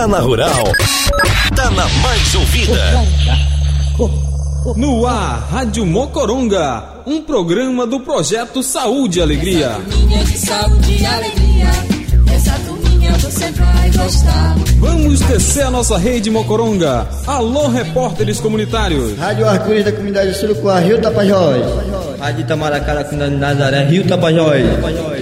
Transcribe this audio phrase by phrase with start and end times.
[0.00, 0.64] Tá na Rural.
[1.54, 3.04] Tá na mais ouvida.
[4.74, 9.76] No ar, Rádio Mocoronga, um programa do projeto Saúde e Alegria.
[10.24, 11.68] De saúde e alegria.
[12.34, 14.56] Essa turminha você vai gostar.
[14.78, 17.06] Vamos descer a nossa rede Mocoronga.
[17.26, 19.18] Alô, repórteres comunitários.
[19.18, 21.62] Rádio Arco-Íris da comunidade Surucuá, Rio Tapajós.
[22.20, 24.62] Rádio Itamaracá da comunidade Nazaré, Rio Tapajós.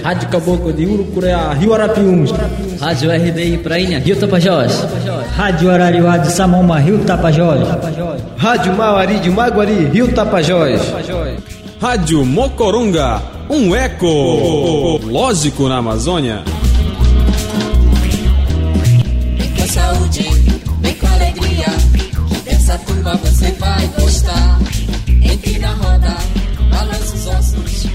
[0.03, 2.31] Rádio Caboclo de Urucureá, Rio Arapiuns.
[2.79, 4.85] Rádio RDI Prainha, Rio Tapajós.
[5.35, 7.65] Rádio Arariuá de Samoma, Rio Tapajós.
[8.37, 10.81] Rádio Mauari de Maguari, Rio Tapajós.
[11.81, 16.43] Rádio Mocoronga, um eco lógico na Amazônia.
[19.37, 20.29] Vem com saúde,
[20.81, 21.67] vem com alegria.
[22.43, 24.59] Dessa turma você vai gostar.
[25.21, 26.18] Entre na roda,
[27.29, 27.89] ossos.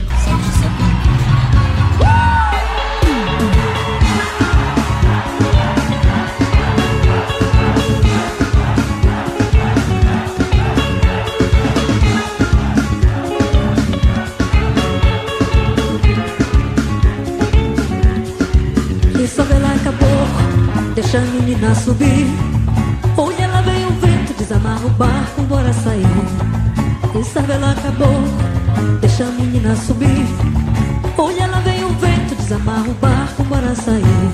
[20.95, 22.27] Deixa a menina subir.
[23.17, 26.07] Olha lá vem o vento, desamarra o barco, bora sair.
[27.15, 27.25] E
[27.59, 28.54] lá acabou,
[29.01, 30.27] deixa a menina subir.
[31.17, 34.31] Olha lá vem o vento, desamarra o barco, bora sair.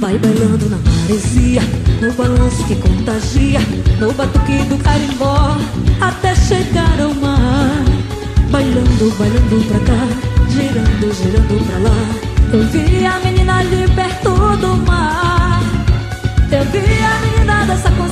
[0.00, 1.60] Vai bailando na maresia,
[2.00, 3.60] no balanço que contagia,
[3.98, 5.56] no batuque do carimbó,
[6.00, 7.84] até chegar ao mar.
[8.50, 10.06] Bailando, bailando pra cá,
[10.48, 12.28] girando, girando pra lá.
[12.52, 15.60] Eu vi a menina ali perto do mar.
[16.50, 18.08] Eu vi a menina dançar com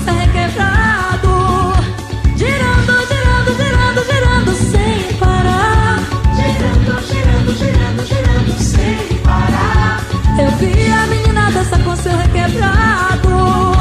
[12.56, 13.72] requebrado.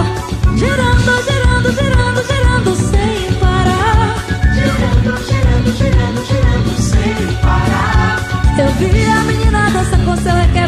[0.58, 4.16] Girando, girando, girando, girando sem parar.
[4.53, 8.19] Girando, girando, girando, girando sem parar.
[8.58, 10.65] Eu vi a menina dançar com seu requebrado.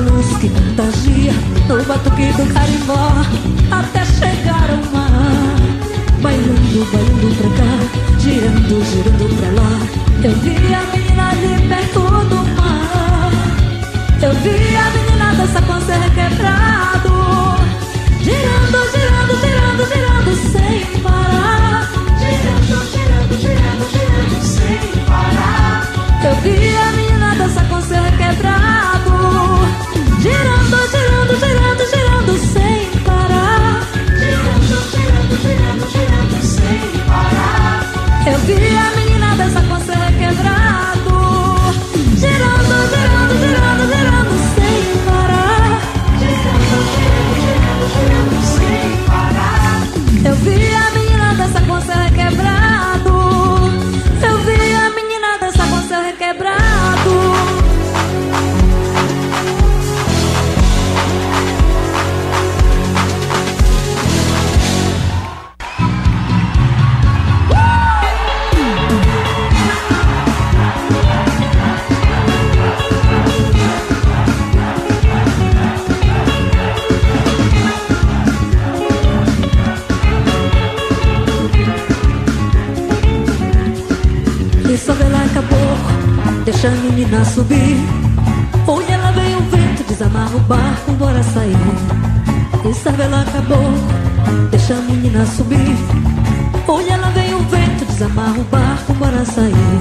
[0.00, 1.32] Balanço que contagia,
[1.68, 3.12] no batuque do carimbó,
[3.70, 5.10] até chegar ao mar.
[6.22, 7.72] Bailando, bailando pra cá,
[8.18, 9.72] girando, girando pra lá.
[10.22, 13.30] Eu vi a menina ali perto do mar.
[14.22, 17.10] Eu vi a menina dançar com seu requebrado.
[18.22, 21.90] Girando, girando, girando, girando sem parar.
[22.18, 25.88] Girando, girando, girando, girando sem parar.
[26.22, 26.79] Eu vi
[30.70, 31.89] Girando, girando, girando
[86.60, 87.76] deixa a menina subir.
[88.66, 91.56] Olha lá vem o vento, desamarra o barco, bora sair.
[92.68, 93.72] E só vê lá acabou,
[94.50, 95.74] deixa a menina subir.
[96.68, 99.80] Olha lá vem o vento, desamarra o barco, bora sair.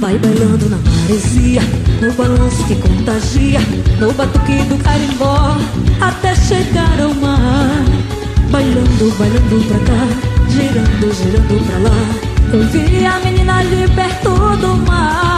[0.00, 1.62] Vai bailando na maresia,
[2.02, 3.60] no balanço que contagia,
[4.00, 5.56] no batuque do carimbó,
[6.00, 7.84] até chegar ao mar.
[8.50, 12.52] Bailando, bailando pra cá, girando, girando pra lá.
[12.52, 15.33] Eu vi a menina ali perto do mar.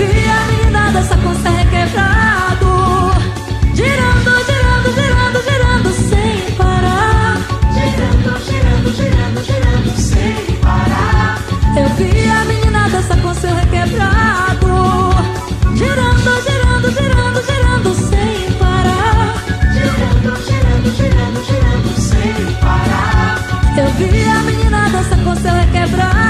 [0.00, 2.70] Eu vi a menina dançar com requebrado.
[3.74, 7.36] Girando, girando, girando, girando sem parar.
[7.74, 11.38] Girando, girando, girando, girando sem parar.
[11.76, 14.70] Eu vi a menina dançar com seu requebrado.
[15.76, 19.34] Girando, girando, girando, girando sem parar.
[19.74, 23.36] Girando, girando, girando, girando sem parar.
[23.76, 26.29] Eu vi a menina dançar com seu requebrado.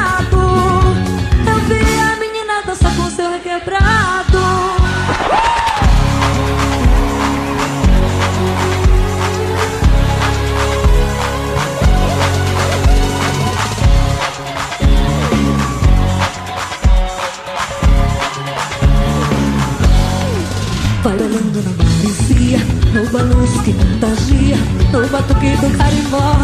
[26.11, 26.40] Do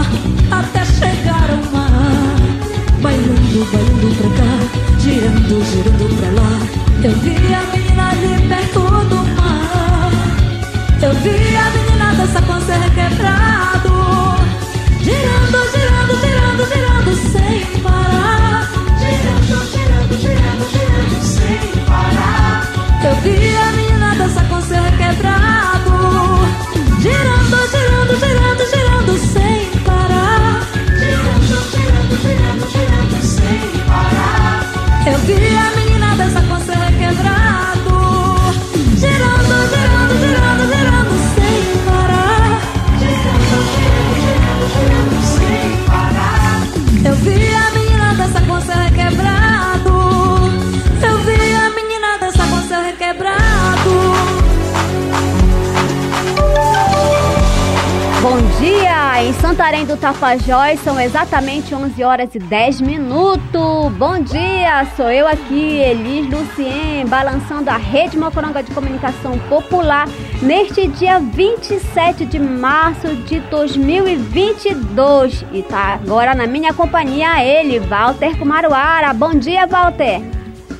[59.96, 63.92] Tapajós são exatamente 11 horas e 10 minutos.
[63.98, 64.86] Bom dia!
[64.96, 70.06] Sou eu aqui, Elis Lucien, balançando a Rede Mocoronga de Comunicação Popular
[70.42, 75.46] neste dia 27 de março de 2022.
[75.52, 79.14] E tá agora na minha companhia ele, Walter Kumaruara.
[79.14, 80.36] Bom dia, Walter!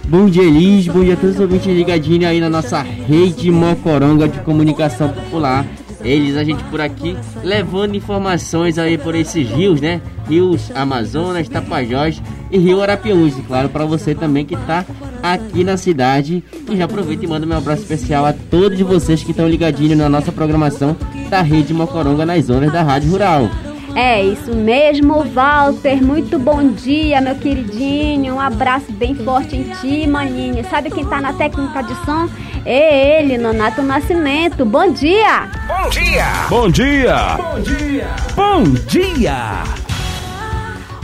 [0.09, 0.87] Bom dia, Elis.
[0.87, 5.67] Bom dia a todos os ouvintes ligadinhos aí na nossa Rede Mocoronga de Comunicação Popular.
[6.06, 10.00] Eles, a gente por aqui, levando informações aí por esses rios, né?
[10.29, 13.35] Rios Amazonas, Tapajós e Rio Arapiuns.
[13.47, 14.85] Claro, para você também que está
[15.23, 16.44] aqui na cidade.
[16.70, 20.08] E já aproveito e mando meu abraço especial a todos vocês que estão ligadinhos na
[20.08, 20.97] nossa programação
[21.29, 23.50] da Rede Mocoronga nas zonas da Rádio Rural.
[23.98, 26.04] É isso mesmo, Walter.
[26.04, 28.34] Muito bom dia, meu queridinho.
[28.34, 30.62] Um abraço bem forte em ti, maninho.
[30.69, 32.28] Sabe quem tá na técnica de som?
[32.66, 34.66] É ele, Nonato Nascimento.
[34.66, 35.48] Bom dia!
[35.66, 36.26] Bom dia!
[36.50, 37.16] Bom dia!
[37.38, 38.08] Bom dia!
[38.34, 39.62] Bom dia!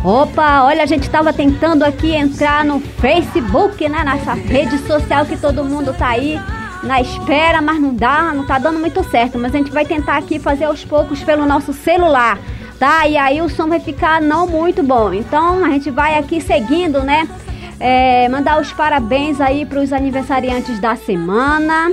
[0.05, 4.05] Opa, olha, a gente tava tentando aqui entrar no Facebook, né?
[4.05, 6.39] Nessa rede social que todo mundo tá aí
[6.83, 9.39] na espera, mas não dá, não tá dando muito certo.
[9.39, 12.39] Mas a gente vai tentar aqui fazer aos poucos pelo nosso celular,
[12.83, 13.07] tá?
[13.07, 15.15] E aí o som vai ficar não muito bom.
[15.15, 17.29] Então a gente vai aqui seguindo, né?
[17.79, 21.93] É, mandar os parabéns aí para os aniversariantes da semana.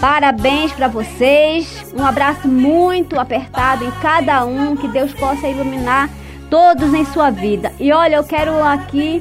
[0.00, 1.92] Parabéns para vocês.
[1.92, 4.76] Um abraço muito apertado em cada um.
[4.76, 6.08] Que Deus possa iluminar
[6.48, 7.72] todos em sua vida.
[7.80, 9.20] E olha, eu quero aqui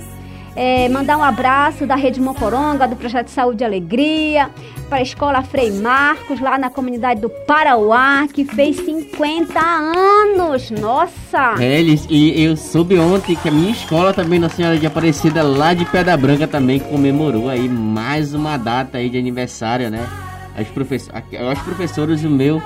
[0.57, 4.49] é, mandar um abraço da Rede Mocoronga, do Projeto Saúde e Alegria,
[4.89, 10.71] para a Escola Frei Marcos, lá na comunidade do Parauá, que fez 50 anos.
[10.71, 11.55] Nossa!
[11.59, 15.43] É, eles, e eu soube ontem que a minha escola também, Nossa Senhora de Aparecida,
[15.43, 20.07] lá de Pedra Branca, também comemorou aí mais uma data aí de aniversário, né?
[20.57, 21.13] Aos, professor,
[21.47, 22.59] aos professores, o meu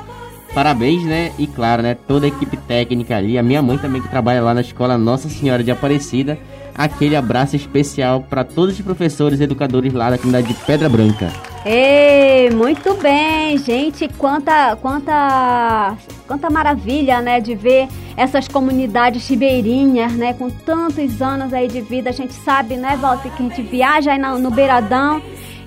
[0.54, 1.34] parabéns, né?
[1.38, 1.94] E claro, né?
[2.08, 5.28] Toda a equipe técnica ali, a minha mãe também que trabalha lá na escola Nossa
[5.28, 6.40] Senhora de Aparecida.
[6.76, 11.32] Aquele abraço especial para todos os professores e educadores lá da comunidade de Pedra Branca.
[11.66, 14.08] Ei, muito bem, gente.
[14.18, 15.96] Quanta, quanta,
[16.28, 17.88] quanta maravilha, né, de ver
[18.18, 22.10] essas comunidades ribeirinhas, né, com tantos anos aí de vida.
[22.10, 25.22] A gente sabe, né, Walter, que a gente viaja aí no, no beiradão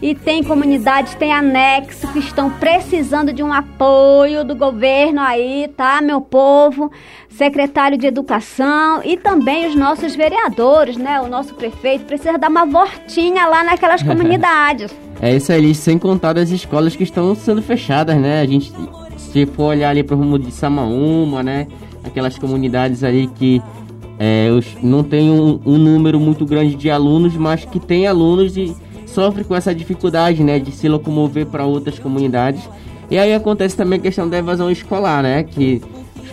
[0.04, 6.02] e tem comunidades, tem anexo que estão precisando de um apoio do governo aí, tá,
[6.02, 6.92] meu povo?
[7.30, 11.23] Secretário de Educação e também os nossos vereadores, né?
[11.23, 14.94] O nosso prefeito precisa dar uma voltinha lá naquelas comunidades.
[15.23, 18.42] É isso aí, sem contar as escolas que estão sendo fechadas, né?
[18.42, 18.75] A gente,
[19.16, 21.66] se for olhar ali pro rumo de Samaúma, né?
[22.04, 23.62] Aquelas comunidades ali que
[24.18, 24.49] é,
[24.82, 28.76] não tem um, um número muito grande de alunos, mas que tem alunos e
[29.14, 32.68] sofre com essa dificuldade, né, de se locomover para outras comunidades.
[33.11, 35.80] E aí acontece também a questão da evasão escolar, né, que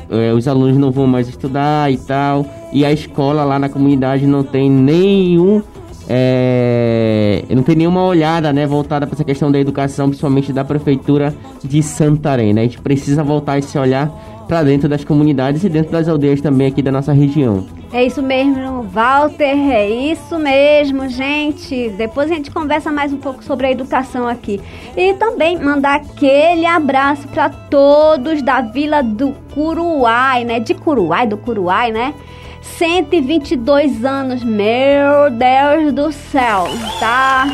[0.10, 4.26] é, os alunos não vão mais estudar e tal, e a escola lá na comunidade
[4.26, 5.62] não tem nenhum
[6.14, 11.34] é, não tem nenhuma olhada, né, voltada para essa questão da educação, principalmente da prefeitura
[11.64, 12.62] de Santarém, né?
[12.62, 14.10] A gente precisa voltar esse olhar
[14.46, 17.66] para dentro das comunidades e dentro das aldeias também aqui da nossa região.
[17.94, 21.90] É isso mesmo, Walter, é isso mesmo, gente.
[21.90, 24.62] Depois a gente conversa mais um pouco sobre a educação aqui.
[24.96, 30.62] E também mandar aquele abraço para todos da Vila do Curuai, né?
[30.62, 32.14] De Curuai, do Curuai, né?
[32.62, 36.68] 122 anos, meu Deus do céu,
[37.00, 37.48] tá?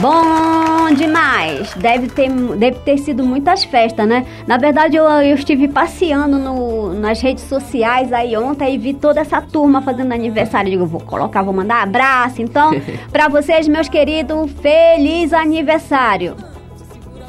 [0.00, 1.72] Bom demais.
[1.74, 4.26] Deve ter, deve ter sido muitas festas, né?
[4.46, 9.20] Na verdade, eu, eu estive passeando no, nas redes sociais aí ontem e vi toda
[9.20, 10.70] essa turma fazendo aniversário.
[10.70, 12.42] Digo, vou colocar, vou mandar abraço.
[12.42, 12.72] Então,
[13.10, 16.36] para vocês, meus queridos, feliz aniversário.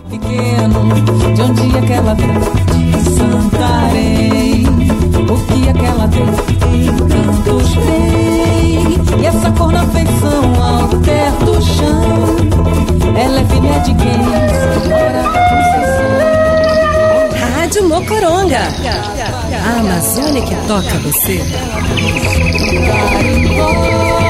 [0.09, 2.15] Pequeno, de um dia que ela
[3.03, 4.66] Santarém.
[5.29, 6.23] O que aquela tem
[6.85, 9.21] encantos tem.
[9.21, 12.37] E essa cor na feição ao ter do chão.
[13.15, 14.56] Ela é filha de quem
[18.07, 18.59] Mocoronga.
[19.65, 21.41] A Amazônia que toca você.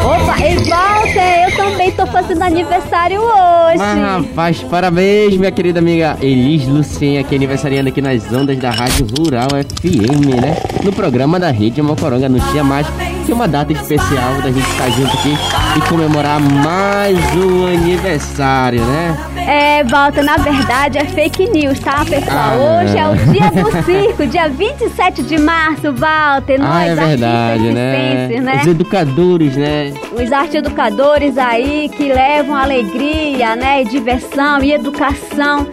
[0.03, 3.77] Opa, e Walter, eu também tô fazendo aniversário hoje.
[3.77, 8.71] Mas, rapaz, parabéns, minha querida amiga Elis Lucinha, que é aniversariando aqui nas ondas da
[8.71, 10.57] Rádio Rural FM, né?
[10.83, 12.87] No programa da Rede Mocoronga, não tinha mais
[13.27, 15.37] que uma data especial da gente estar junto aqui
[15.77, 19.36] e comemorar mais um aniversário, né?
[19.47, 22.37] É, Walter, na verdade é fake news, tá, pessoal?
[22.37, 26.59] Ah, Hoje é o dia do circo, dia 27 de março, Walter.
[26.59, 28.27] Nós, Ah, é verdade, né?
[28.41, 28.59] né?
[28.61, 29.93] Os educadores, né?
[30.11, 35.65] Os arte educadores aí que levam alegria, né, e diversão e educação,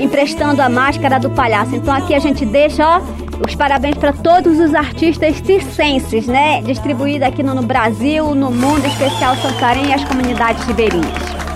[0.00, 1.76] emprestando a máscara do palhaço.
[1.76, 3.00] Então aqui a gente deixa, ó,
[3.46, 8.86] os parabéns para todos os artistas circenses, né, distribuídos aqui no, no Brasil, no mundo,
[8.86, 11.47] em especial Santarém e as comunidades ribeirinhas.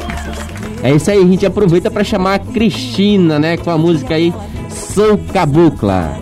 [0.82, 3.56] É isso aí, a gente aproveita pra chamar a Cristina, né?
[3.56, 4.34] Com a música aí,
[4.68, 6.18] Sou Cabocla.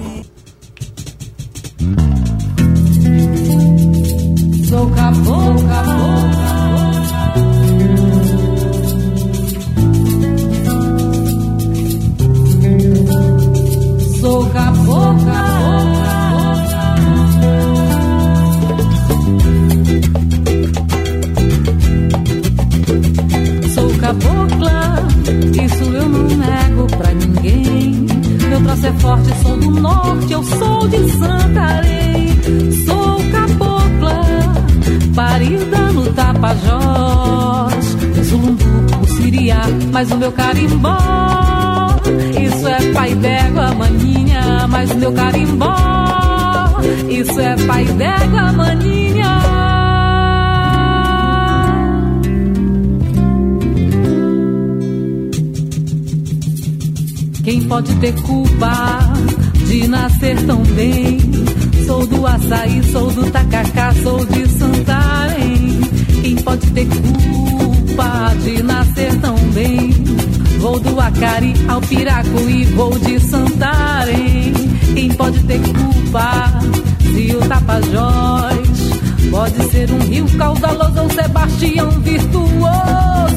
[4.68, 5.49] Sou cabocla,
[24.10, 25.06] cabocla,
[25.64, 28.06] isso eu não nego pra ninguém.
[28.48, 32.28] Meu traço é forte, sou do norte, eu sou de Santarém.
[32.84, 34.20] Sou cabocla,
[35.14, 37.84] parida no Tapajós.
[38.24, 39.62] Zulumbu, o Siriá,
[39.92, 40.98] mas o meu carimbó.
[42.40, 45.76] Isso é pai d'égua, maninha, mas o meu carimbó.
[47.08, 49.59] Isso é pai d'égua, maninha.
[57.50, 59.12] Quem pode ter culpa
[59.66, 61.18] de nascer tão bem?
[61.84, 65.80] Sou do açaí, sou do tacacá, sou de Santarém.
[66.22, 69.90] Quem pode ter culpa de nascer tão bem?
[70.60, 74.52] Vou do Acari ao Piracuí, vou de Santarém.
[74.94, 76.60] Quem pode ter culpa
[77.02, 78.68] se o Tapajós
[79.28, 83.29] pode ser um rio caudaloso ou Sebastião virtuoso?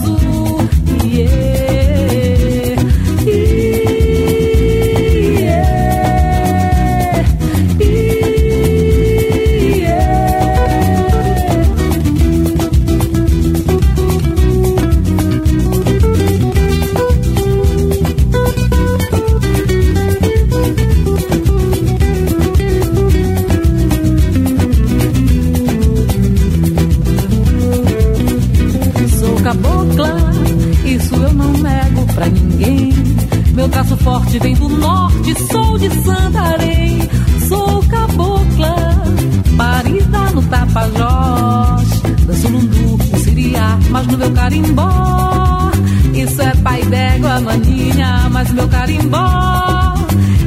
[40.73, 42.01] Tapajós.
[42.25, 45.71] Danço lundu, no siriá, mas no meu carimbó.
[46.15, 49.93] Isso é pai d'égua, maninha, mas meu carimbó.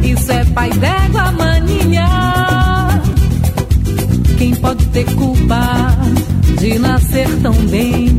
[0.02, 2.08] Isso é pai d'égua, maninha.
[4.36, 5.96] Quem pode ter culpa
[6.58, 8.18] de nascer tão bem?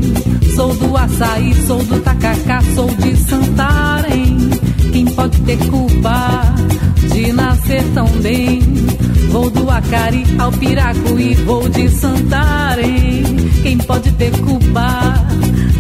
[0.55, 4.49] Sou do açaí, sou do tacacá, sou de Santarém.
[4.93, 6.55] Quem pode ter culpa
[7.13, 8.76] de nascer tão bem?
[9.29, 13.23] Vou do Acari ao Piracuí, vou de Santarém.
[13.61, 15.13] Quem pode ter culpa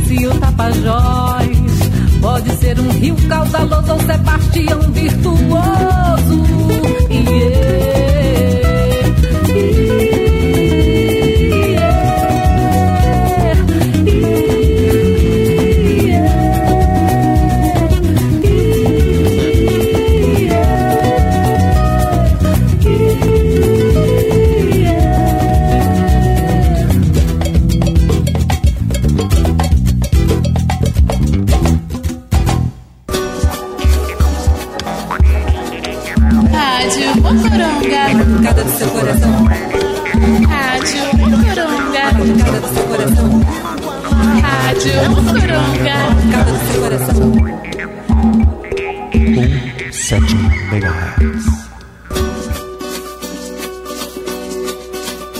[0.07, 1.57] se o Tapajós
[2.21, 6.56] pode ser um rio caudaloso ou Sebastião virtuoso?
[38.77, 39.45] Seu coração.
[40.47, 42.05] Rádio Mocoronga.
[42.45, 43.41] Cada do seu coração.
[44.41, 45.97] Rádio Mocoronga.
[46.31, 47.33] Cada do seu coração.
[49.91, 50.35] 7
[50.71, 51.45] MHz.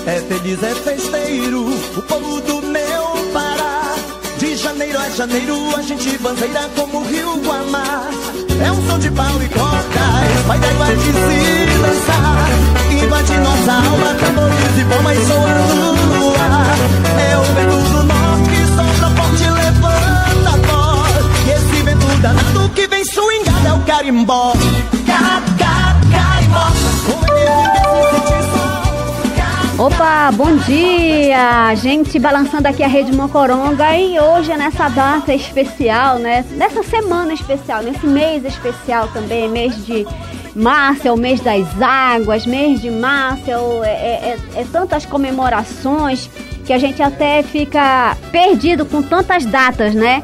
[0.08, 3.96] É feliz, é festeiro, o povo do meu Pará.
[4.40, 8.10] De janeiro é janeiro, a gente bandeira como o rio Guamá.
[8.66, 12.77] É um som de pau e cocas, vai da igual de se dançar.
[13.04, 15.76] Invade nossa alma, tambores e bombas soando
[16.18, 16.78] no ar.
[17.20, 21.26] É o vento do norte, sopra forte, levanta a voz.
[21.46, 24.54] E esse vento danado que vem swingado é o carimbó.
[29.80, 31.76] Opa, bom dia!
[31.76, 36.44] Gente, balançando aqui a Rede Mocoronga e hoje é nessa data especial, né?
[36.50, 40.04] Nessa semana especial, nesse mês especial também, mês de
[40.58, 43.50] março, é o mês das águas, mês de março,
[43.84, 46.30] é, é- é- é tantas comemorações
[46.66, 50.24] que a gente até fica perdido com tantas datas, né?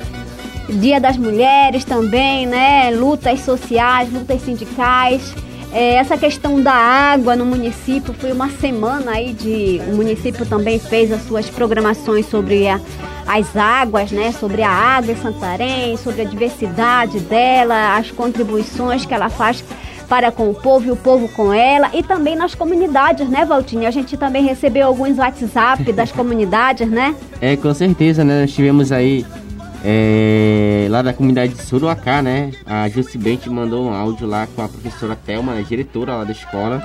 [0.70, 2.90] Dia das Mulheres também, né?
[2.92, 5.34] Lutas sociais, lutas sindicais.
[5.72, 9.82] É, essa questão da água no município foi uma semana aí de.
[9.92, 12.80] O município também fez as suas programações sobre a-
[13.28, 14.32] as águas, né?
[14.32, 19.64] Sobre a água em Santarém, sobre a diversidade dela, as contribuições que ela faz
[20.14, 23.88] para com o povo e o povo com ela e também nas comunidades, né, Valtinho?
[23.88, 27.16] A gente também recebeu alguns WhatsApp das comunidades, né?
[27.42, 28.42] É, com certeza, né?
[28.42, 29.26] Nós tivemos aí
[29.84, 32.52] é, lá da comunidade de Suruacá, né?
[32.64, 36.80] A Jucibente mandou um áudio lá com a professora Thelma, a diretora lá da escola,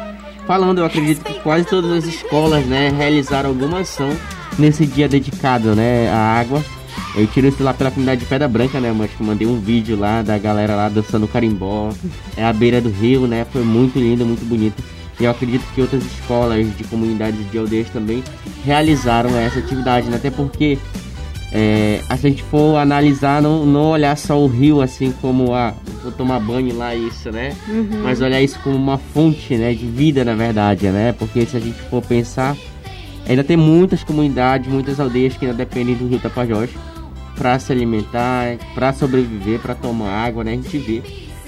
[0.47, 4.09] falando, eu acredito que quase todas as escolas, né, realizaram alguma ação
[4.59, 6.65] nesse dia dedicado, né, à água.
[7.15, 9.99] Eu tirei isso lá pela comunidade de Pedra Branca, né, mas que mandei um vídeo
[9.99, 11.93] lá da galera lá dançando carimbó,
[12.37, 14.83] é à beira do rio, né, foi muito lindo, muito bonito.
[15.21, 18.23] E eu acredito que outras escolas de comunidades de aldeias também
[18.65, 20.79] realizaram essa atividade, né, até porque
[21.51, 25.73] é, se a gente for analisar, não, não olhar só o rio assim como a
[26.03, 27.57] vou tomar banho lá isso, né?
[27.69, 28.03] Uhum.
[28.03, 31.15] Mas olhar isso como uma fonte, né, de vida na verdade, né?
[31.19, 32.57] Porque se a gente for pensar,
[33.29, 36.71] ainda tem muitas comunidades, muitas aldeias que ainda dependem do rio Tapajós
[37.37, 40.53] para se alimentar, para sobreviver, para tomar água, né?
[40.53, 41.03] A gente vê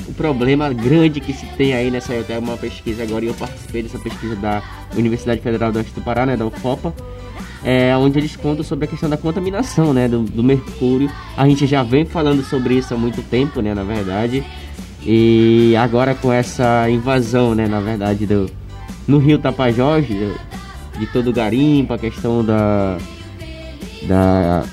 [0.06, 3.82] o problema grande que se tem aí nessa até uma pesquisa agora e eu participei
[3.82, 4.62] dessa pesquisa da
[4.96, 6.94] Universidade Federal do Oeste do Pará, né, da UFOPA,
[7.62, 11.10] é, onde eles contam sobre a questão da contaminação, né, do, do mercúrio.
[11.36, 14.44] A gente já vem falando sobre isso há muito tempo, né, na verdade.
[15.02, 18.50] E agora com essa invasão, né, na verdade, do,
[19.06, 20.06] no Rio Tapajós,
[21.00, 22.96] de, todo o garimpo, a questão da,
[24.06, 24.64] da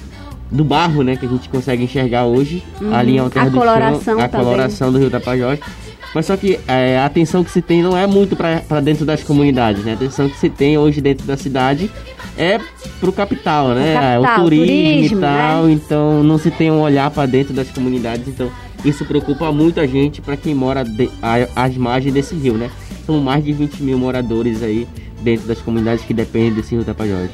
[0.50, 2.96] do barro, né, que a gente consegue enxergar hoje, Uhum.
[2.96, 4.46] ali em Alter A do coloração Chão, a também.
[4.46, 5.60] coloração do Rio Tapajós.
[6.16, 9.22] Mas só que é, a atenção que se tem não é muito para dentro das
[9.24, 9.92] comunidades, né?
[9.92, 11.92] A atenção que se tem hoje dentro da cidade
[12.38, 12.60] é
[13.02, 13.94] pro capital, né?
[13.94, 15.72] capital, o turismo, turismo, e tal, né?
[15.74, 18.50] então não se tem um olhar para dentro das comunidades, então
[18.86, 22.72] isso preocupa muita gente para quem mora de, a- às margens desse rio, né?
[23.06, 24.88] São mais de 20 mil moradores aí
[25.28, 27.30] dentro das comunidades que dependem desse rio Tapajós.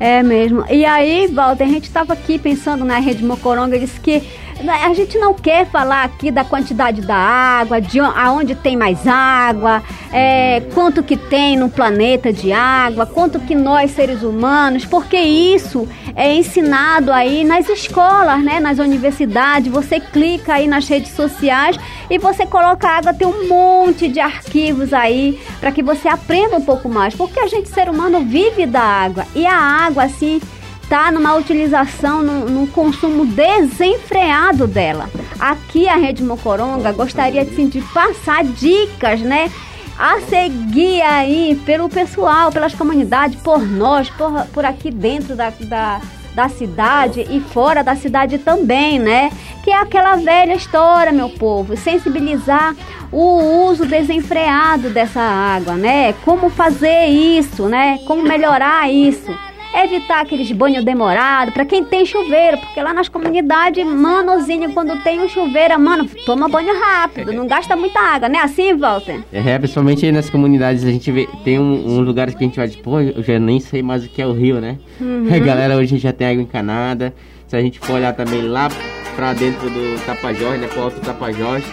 [0.00, 0.64] É mesmo.
[0.70, 4.22] E aí, Walter, a gente estava aqui pensando na Rede Mocoronga, disse que
[4.62, 8.76] né, a gente não quer falar aqui da quantidade da água, de on- aonde tem
[8.76, 9.80] mais água,
[10.12, 15.88] é, quanto que tem no planeta de água, quanto que nós seres humanos, porque isso
[16.16, 19.70] é ensinado aí nas escolas, né, nas universidades.
[19.72, 21.78] Você clica aí nas redes sociais
[22.10, 26.62] e você coloca água, tem um monte de arquivos aí para que você aprenda um
[26.64, 30.40] pouco mais, porque a gente ser humano vive da água e a água assim
[30.88, 35.10] tá numa utilização, num, num consumo desenfreado dela.
[35.38, 39.50] Aqui a Rede Mocoronga gostaria assim, de passar dicas, né?
[39.98, 46.00] A seguir aí pelo pessoal, pelas comunidades, por nós, por, por aqui dentro da, da,
[46.34, 49.30] da cidade e fora da cidade também, né?
[49.62, 52.74] Que é aquela velha história, meu povo, sensibilizar
[53.10, 56.14] o uso desenfreado dessa água, né?
[56.24, 57.98] Como fazer isso, né?
[58.06, 59.36] Como melhorar isso.
[59.74, 65.20] Evitar aqueles banhos demorados, para quem tem chuveiro, porque lá nas comunidades, manozinho, quando tem
[65.20, 68.38] um chuveiro, mano, toma banho rápido, não gasta muita água, né?
[68.38, 69.20] Assim, Walter?
[69.32, 72.56] É, principalmente aí nas comunidades a gente vê, tem um, um lugar que a gente
[72.56, 74.78] vai pô, eu já nem sei mais o que é o rio, né?
[75.00, 75.28] Uhum.
[75.32, 77.14] A galera hoje já tem água encanada.
[77.46, 78.68] Se a gente for olhar também lá
[79.16, 81.64] pra dentro do Tapajós, né, pro Alto Tapajós,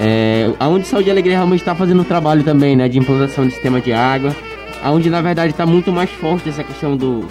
[0.00, 3.52] é, aonde Saúde e Alegria realmente está fazendo um trabalho também, né, de implantação de
[3.52, 4.34] sistema de água,
[4.82, 7.24] aonde na verdade está muito mais forte essa questão do,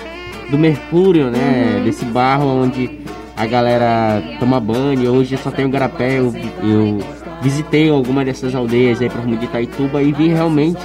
[0.49, 1.83] do mercúrio, né, Uhum.
[1.83, 2.99] desse barro onde
[3.35, 5.11] a galera toma banho.
[5.13, 6.33] Hoje só tem o garapé, eu,
[6.63, 6.99] eu
[7.41, 10.81] visitei alguma dessas aldeias aí para rumo de Itaituba e vi realmente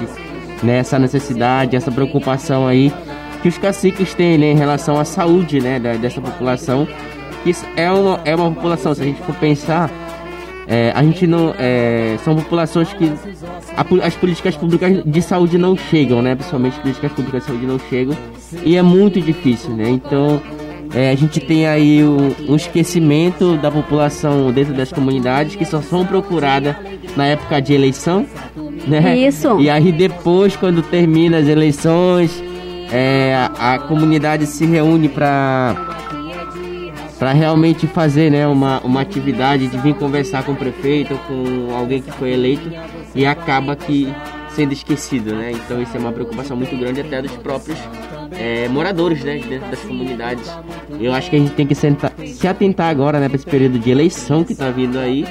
[0.63, 2.93] né, essa necessidade, essa preocupação aí
[3.43, 6.89] que os caciques têm né, em relação à saúde né, da- dessa população.
[7.45, 9.91] Que isso é uma, é uma população, se a gente for pensar,
[10.69, 11.55] é, a gente não.
[11.59, 13.13] é, são populações que
[13.77, 16.35] a as políticas públicas de saúde não chegam, né?
[16.35, 18.17] Principalmente as políticas públicas de saúde não chegam.
[18.65, 19.89] E é muito difícil, né?
[19.89, 20.41] Então,
[20.95, 25.83] É, a gente tem aí um, um, esquecimento da população dentro das comunidades que só
[25.83, 26.77] são procuradas
[27.17, 28.25] na época de eleição,
[28.87, 29.19] né?
[29.19, 29.61] Isso.
[29.61, 32.43] E aí depois, quando termina as eleições,
[32.93, 35.75] é, a, a comunidade se reúne para
[37.19, 41.75] para realmente fazer né, uma, uma atividade de vir conversar com o prefeito ou com
[41.75, 42.71] alguém que foi eleito
[43.15, 44.13] e acaba que
[44.51, 45.53] sendo esquecido, né?
[45.53, 47.79] Então isso é uma preocupação muito grande até dos próprios
[48.33, 50.51] é, moradores, né, dentro das comunidades.
[50.99, 53.79] Eu acho que a gente tem que sentar, se atentar agora, né, para esse período
[53.79, 55.27] de eleição que está vindo aí,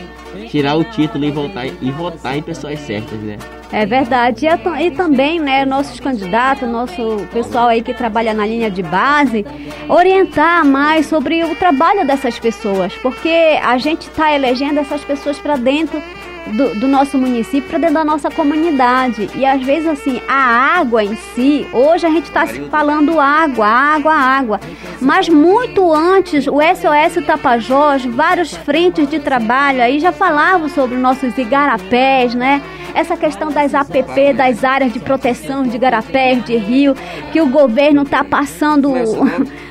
[0.50, 3.38] tirar o título e voltar e votar em pessoas certas, né?
[3.72, 4.46] É verdade.
[4.46, 9.46] E, e, também, né, nossos candidatos, nosso pessoal aí que trabalha na linha de base,
[9.90, 15.58] orientar mais sobre o trabalho dessas pessoas, porque a gente está elegendo essas pessoas para
[15.58, 16.02] dentro
[16.48, 19.30] do, do nosso município para dentro da nossa comunidade.
[19.36, 24.14] E às vezes, assim, a água em si, hoje a gente está falando água, água,
[24.14, 24.60] água.
[25.02, 31.38] Mas muito antes, o SOS Tapajós, vários frentes de trabalho aí já falavam sobre nossos
[31.38, 32.62] igarapés, né?
[32.94, 36.96] Essa questão das APP, das áreas de proteção de igarapés, de rio,
[37.34, 38.94] que o governo está passando,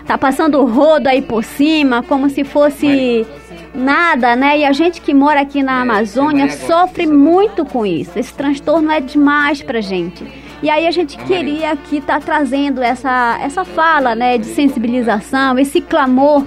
[0.06, 3.26] tá passando o rodo aí por cima, como se fosse
[3.74, 4.58] nada, né?
[4.58, 8.18] E a gente que mora aqui na Amazônia sofre muito com isso.
[8.18, 10.24] Esse transtorno é demais pra gente.
[10.62, 15.58] E aí a gente queria aqui estar tá trazendo essa, essa fala, né, de sensibilização,
[15.58, 16.46] esse clamor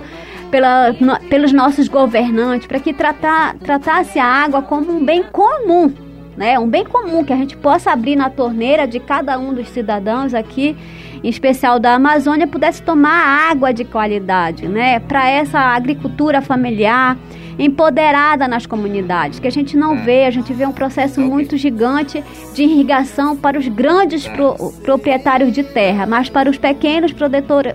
[0.49, 5.93] pela, no, pelos nossos governantes, para que tratar, tratasse a água como um bem comum,
[6.35, 6.57] né?
[6.57, 10.33] Um bem comum que a gente possa abrir na torneira de cada um dos cidadãos
[10.33, 10.75] aqui
[11.23, 14.99] em especial da Amazônia, pudesse tomar água de qualidade, né?
[14.99, 17.17] Para essa agricultura familiar
[17.59, 20.01] empoderada nas comunidades, que a gente não é.
[20.01, 25.51] vê, a gente vê um processo muito gigante de irrigação para os grandes pro, proprietários
[25.51, 27.73] de terra, mas para os pequenos produtores,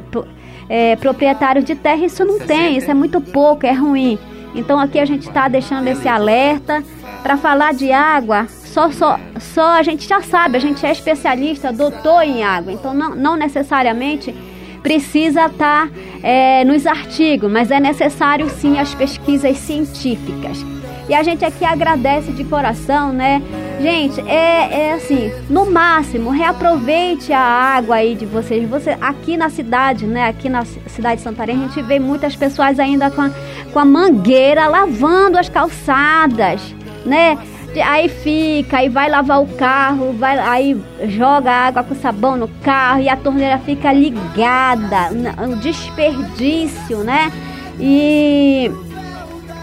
[0.69, 4.19] é, proprietários de terra isso não tem, isso é muito pouco, é ruim.
[4.55, 6.83] Então aqui a gente está deixando esse alerta
[7.23, 11.71] para falar de água só, só, só a gente já sabe, a gente é especialista,
[11.71, 14.35] doutor em água, então não, não necessariamente
[14.83, 15.91] precisa estar tá,
[16.23, 20.65] é, nos artigos, mas é necessário sim as pesquisas científicas.
[21.07, 23.43] E a gente aqui agradece de coração, né?
[23.79, 28.67] Gente, é, é assim, no máximo, reaproveite a água aí de vocês.
[28.71, 30.29] Você, aqui na cidade, né?
[30.29, 33.31] Aqui na cidade de Santarém, a gente vê muitas pessoas ainda com a,
[33.71, 37.37] com a mangueira lavando as calçadas, né?
[37.81, 43.01] Aí fica, aí vai lavar o carro, vai, aí joga água com sabão no carro
[43.01, 47.33] e a torneira fica ligada, um desperdício, né?
[47.81, 48.71] E,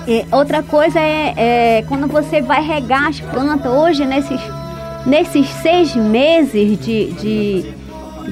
[0.08, 4.41] e outra coisa é, é, quando você vai regar as plantas, hoje nesses,
[5.06, 7.74] nesses seis meses de, de,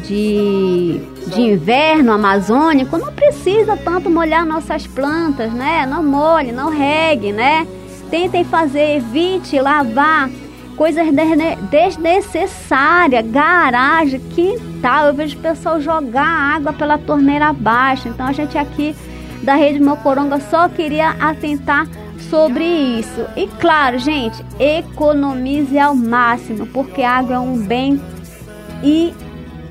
[0.02, 5.86] de, de inverno amazônico, não precisa tanto molhar nossas plantas, né?
[5.86, 7.68] Não molhe, não regue, né?
[8.10, 10.30] Tentem fazer, evite lavar
[10.76, 11.08] coisas
[11.70, 15.08] desnecessárias, garagem, quintal.
[15.08, 18.08] Eu vejo o pessoal jogar água pela torneira abaixo.
[18.08, 18.96] Então a gente aqui
[19.44, 21.88] da Rede Mocoronga só queria atentar
[22.30, 23.26] sobre isso.
[23.36, 28.02] E claro, gente, economize ao máximo, porque água é um bem
[28.84, 29.14] e,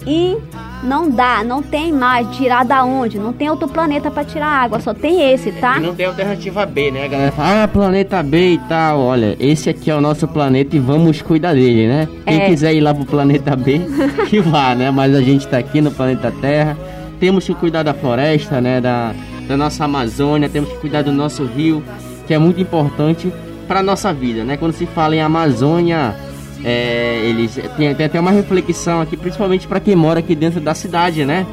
[0.06, 0.36] e
[0.84, 2.28] não dá, não tem mais.
[2.36, 3.18] Tirar da onde?
[3.18, 5.78] Não tem outro planeta para tirar água, só tem esse, tá?
[5.78, 7.04] E não tem alternativa B, né?
[7.04, 9.00] A galera fala, ah, planeta B e tal.
[9.00, 12.08] Olha, esse aqui é o nosso planeta e vamos cuidar dele, né?
[12.24, 12.46] Quem é.
[12.46, 13.80] quiser ir lá pro planeta B,
[14.28, 14.90] que vá, né?
[14.90, 16.76] Mas a gente tá aqui no planeta Terra.
[17.18, 18.80] Temos que cuidar da floresta, né?
[18.80, 19.12] Da,
[19.48, 21.82] da nossa Amazônia, temos que cuidar do nosso rio,
[22.26, 23.32] que é muito importante
[23.66, 24.56] para nossa vida, né?
[24.56, 26.14] Quando se fala em Amazônia,
[26.68, 30.74] é, eles tem, tem até uma reflexão aqui, principalmente para quem mora aqui dentro da
[30.74, 31.46] cidade, né?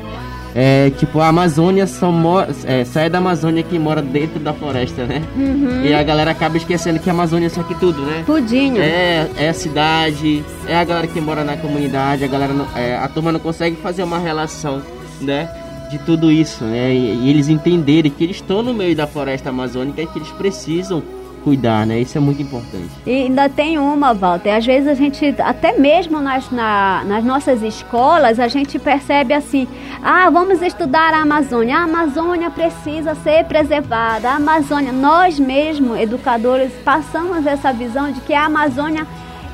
[0.55, 5.05] É, tipo, a Amazônia só mora, é, sai da Amazônia quem mora dentro da floresta,
[5.05, 5.21] né?
[5.35, 5.85] Uhum.
[5.85, 8.23] E a galera acaba esquecendo que a Amazônia é só aqui tudo, né?
[8.25, 8.81] Tudinho.
[8.81, 12.97] É, é a cidade, é a galera que mora na comunidade, a galera, não, é,
[12.97, 14.81] a turma não consegue fazer uma relação,
[15.21, 15.47] né?
[15.91, 16.91] De tudo isso, né?
[16.91, 20.31] E, e eles entenderem que eles estão no meio da floresta amazônica e que eles
[20.31, 21.03] precisam
[21.43, 21.99] cuidar, né?
[21.99, 22.89] Isso é muito importante.
[23.05, 24.51] E ainda tem uma, Walter.
[24.51, 29.67] Às vezes a gente, até mesmo nas, na, nas nossas escolas, a gente percebe assim:
[30.01, 31.77] ah, vamos estudar a Amazônia.
[31.77, 34.29] A Amazônia precisa ser preservada.
[34.29, 39.05] A Amazônia, nós mesmos, educadores, passamos essa visão de que a Amazônia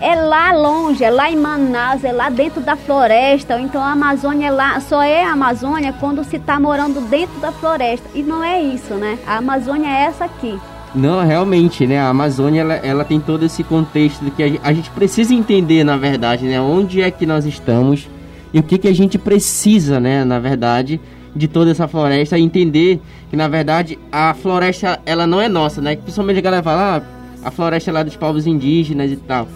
[0.02, 3.60] é lá longe, é lá em Manaus, é lá dentro da floresta.
[3.60, 7.52] Então a Amazônia é lá, só é a Amazônia quando se está morando dentro da
[7.52, 8.08] floresta.
[8.14, 9.20] E não é isso, né?
[9.28, 10.60] A Amazônia é essa aqui.
[10.96, 12.00] Não, realmente, né?
[12.00, 15.98] A Amazônia ela, ela tem todo esse contexto que a, a, gente precisa entender, na
[15.98, 16.60] verdade, né?
[16.60, 18.08] Onde é que nós estamos
[18.54, 20.24] e o que, que a gente precisa, né?
[20.24, 21.00] Na verdade,
[21.36, 23.00] de toda essa floresta entender
[23.30, 25.96] que na verdade a floresta ela não é nossa, né?
[25.96, 29.48] Principalmente a galera fala, ah, a floresta é lá dos povos indígenas e tal.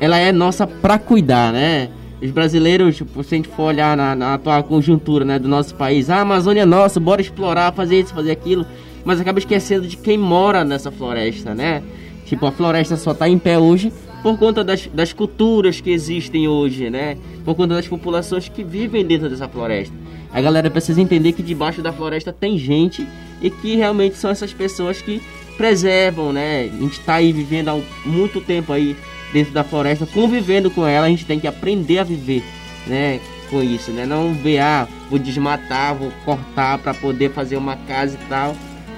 [0.00, 1.88] Ela é nossa para cuidar, né?
[2.22, 5.74] Os brasileiros, tipo, se a gente for olhar na, na atual conjuntura né, do nosso
[5.74, 8.66] país, ah, a Amazônia é nossa, bora explorar, fazer isso, fazer aquilo,
[9.04, 11.82] mas acaba esquecendo de quem mora nessa floresta, né?
[12.26, 16.46] Tipo, a floresta só está em pé hoje por conta das, das culturas que existem
[16.46, 17.16] hoje, né?
[17.44, 19.94] Por conta das populações que vivem dentro dessa floresta.
[20.32, 23.06] A galera precisa entender que debaixo da floresta tem gente
[23.42, 25.20] e que realmente são essas pessoas que
[25.56, 26.70] preservam, né?
[26.72, 28.96] A gente está aí vivendo há muito tempo aí
[29.32, 32.42] dentro da floresta, convivendo com ela, a gente tem que aprender a viver,
[32.86, 33.20] né?
[33.48, 34.06] Com isso, né?
[34.06, 38.54] Não ver, ah, vou desmatar, vou cortar para poder fazer uma casa e tal,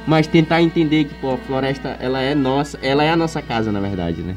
[0.06, 3.70] mas tentar entender que, pô, a floresta, ela é nossa, ela é a nossa casa,
[3.70, 4.36] na verdade, né?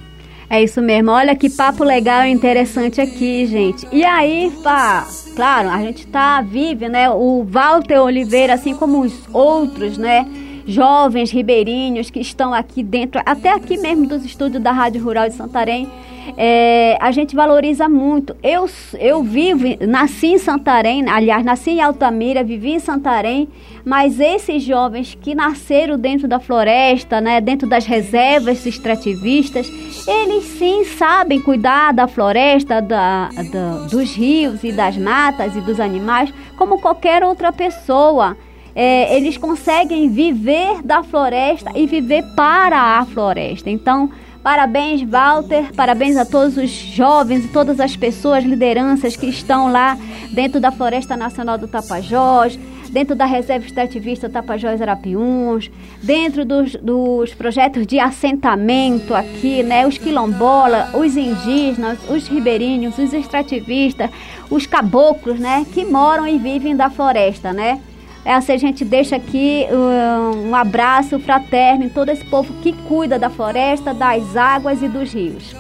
[0.50, 1.12] É isso mesmo.
[1.12, 3.88] Olha que papo legal e interessante aqui, gente.
[3.92, 7.10] E aí, pá, claro, a gente tá vive, né?
[7.10, 10.26] O Walter Oliveira, assim como os outros, né?
[10.68, 15.36] Jovens ribeirinhos que estão aqui dentro, até aqui mesmo dos estúdios da Rádio Rural de
[15.36, 15.90] Santarém,
[16.38, 18.36] é, a gente valoriza muito.
[18.42, 23.48] Eu, eu vivo, nasci em Santarém, aliás, nasci em Altamira, vivi em Santarém,
[23.84, 29.68] mas esses jovens que nasceram dentro da floresta, né, dentro das reservas extrativistas,
[30.08, 35.80] eles sim sabem cuidar da floresta, da, da, dos rios e das matas e dos
[35.80, 38.36] animais, como qualquer outra pessoa.
[38.78, 43.70] É, eles conseguem viver da floresta e viver para a floresta.
[43.70, 44.12] Então,
[44.46, 45.74] Parabéns, Walter.
[45.76, 49.98] Parabéns a todos os jovens e todas as pessoas, lideranças que estão lá
[50.34, 52.56] dentro da Floresta Nacional do Tapajós,
[52.92, 55.72] dentro da Reserva Extrativista Tapajós Arapiuns,
[56.04, 59.88] dentro dos, dos projetos de assentamento aqui, né?
[59.88, 64.12] Os quilombolas, os indígenas, os ribeirinhos, os extrativistas,
[64.52, 65.66] os caboclos, né?
[65.74, 67.82] Que moram e vivem da floresta, né?
[68.26, 72.74] É assim, a gente deixa aqui um, um abraço fraterno em todo esse povo que
[72.74, 75.56] cuida da floresta, das águas e dos rios.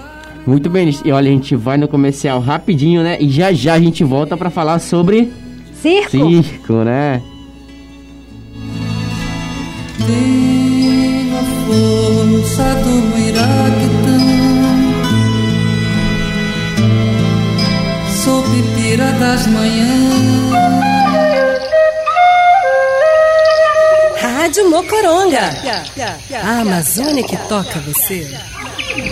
[0.48, 3.18] Muito bem, e olha, a gente vai no comercial rapidinho, né?
[3.20, 5.32] E já já a gente volta para falar sobre
[5.74, 6.10] circo.
[6.10, 7.22] Circo, né?
[10.06, 14.36] Tenho a força do Iraquitã
[18.24, 20.45] Sou pipira das manhãs
[24.46, 25.50] Rádio Mocoronga.
[26.44, 28.30] A Amazônia que toca você.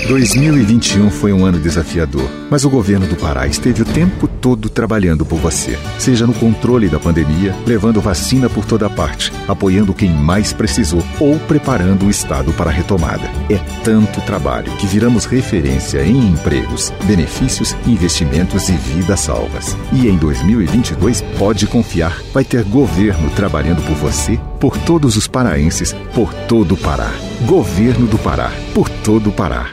[0.07, 5.25] 2021 foi um ano desafiador, mas o governo do Pará esteve o tempo todo trabalhando
[5.25, 5.77] por você.
[5.97, 11.39] Seja no controle da pandemia, levando vacina por toda parte, apoiando quem mais precisou ou
[11.39, 13.29] preparando o Estado para a retomada.
[13.49, 19.77] É tanto trabalho que viramos referência em empregos, benefícios, investimentos e vidas salvas.
[19.91, 25.93] E em 2022, pode confiar, vai ter governo trabalhando por você, por todos os paraenses,
[26.13, 27.11] por todo o Pará.
[27.45, 29.71] Governo do Pará, por todo o Pará.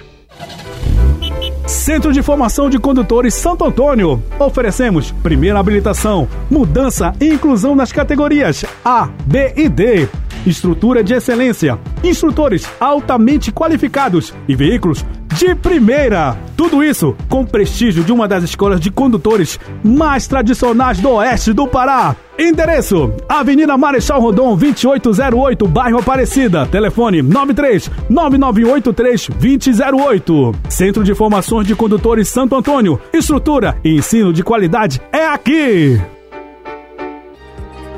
[1.69, 4.21] Centro de Formação de Condutores Santo Antônio.
[4.41, 10.09] Oferecemos primeira habilitação, mudança e inclusão nas categorias A, B e D.
[10.47, 15.05] Estrutura de excelência, instrutores altamente qualificados e veículos
[15.37, 16.37] de primeira.
[16.57, 21.67] Tudo isso com prestígio de uma das escolas de condutores mais tradicionais do oeste do
[21.67, 22.15] Pará.
[22.39, 26.67] Endereço: Avenida Marechal Rondon, 2808, bairro Aparecida.
[26.67, 30.55] Telefone 93 9983 2008.
[30.69, 33.01] Centro de Formações de Condutores Santo Antônio.
[33.13, 36.01] Estrutura e ensino de qualidade é aqui.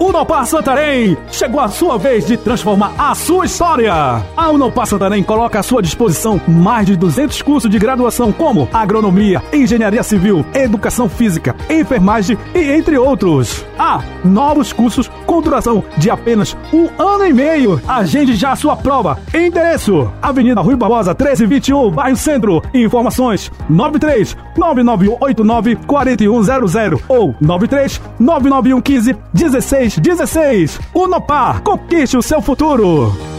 [0.03, 1.17] Unopar Santarém!
[1.31, 3.95] Chegou a sua vez de transformar a sua história!
[4.37, 9.41] A Unopar Santarém coloca à sua disposição mais de 200 cursos de graduação como agronomia,
[9.53, 13.65] engenharia civil, educação física, enfermagem e entre outros.
[13.79, 17.81] Há novos cursos com duração de apenas um ano e meio.
[17.87, 19.21] Agende já a sua prova.
[19.33, 22.61] Endereço: Avenida Rui Barbosa 1321, bairro Centro.
[22.75, 30.81] Informações: 93 99189 4100 ou 93 99115 16 16.
[30.95, 33.32] Unopar, conquiste o seu futuro.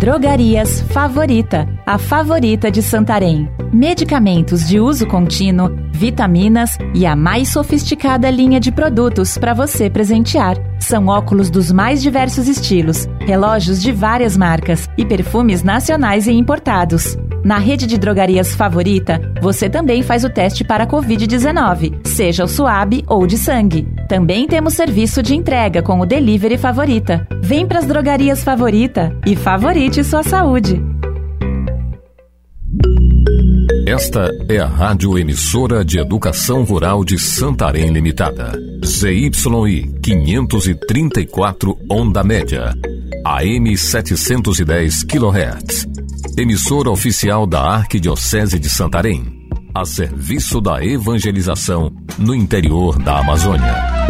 [0.00, 3.46] Drogarias Favorita, a favorita de Santarém.
[3.70, 10.56] Medicamentos de uso contínuo, vitaminas e a mais sofisticada linha de produtos para você presentear.
[10.78, 17.18] São óculos dos mais diversos estilos, relógios de várias marcas e perfumes nacionais e importados.
[17.44, 23.04] Na rede de drogarias favorita, você também faz o teste para Covid-19, seja o suave
[23.06, 23.86] ou de sangue.
[24.08, 27.26] Também temos serviço de entrega com o Delivery Favorita.
[27.50, 30.80] Vem para as drogarias favorita e favorite sua saúde.
[33.84, 38.52] Esta é a Rádio Emissora de Educação Rural de Santarém Limitada.
[38.86, 39.32] ZYI
[40.00, 42.72] 534 Onda Média.
[43.24, 45.88] AM 710 kHz.
[46.38, 49.24] Emissora oficial da Arquidiocese de Santarém.
[49.74, 54.09] A serviço da evangelização no interior da Amazônia.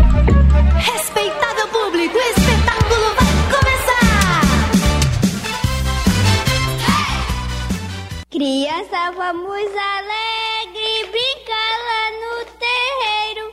[9.11, 13.45] Criança, vamos alegre brincar lá no terreiro.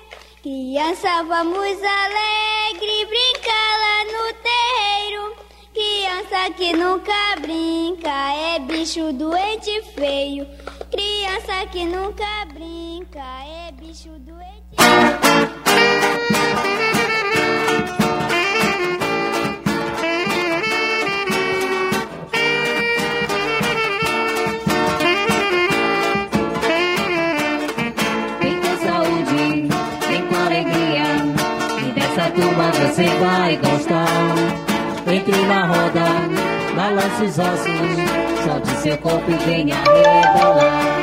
[0.44, 5.24] Criança, vamos alegre brincar lá no terreiro.
[5.74, 10.48] Criança que nunca brinca é bicho doente feio.
[10.92, 14.78] Criança que nunca brinca é bicho doente
[16.64, 16.97] Vem
[32.18, 34.08] e dessa turma você vai gostar.
[35.10, 36.04] Entre na roda,
[36.76, 40.98] balance os ossos, solte seu corpo e venha rebolar.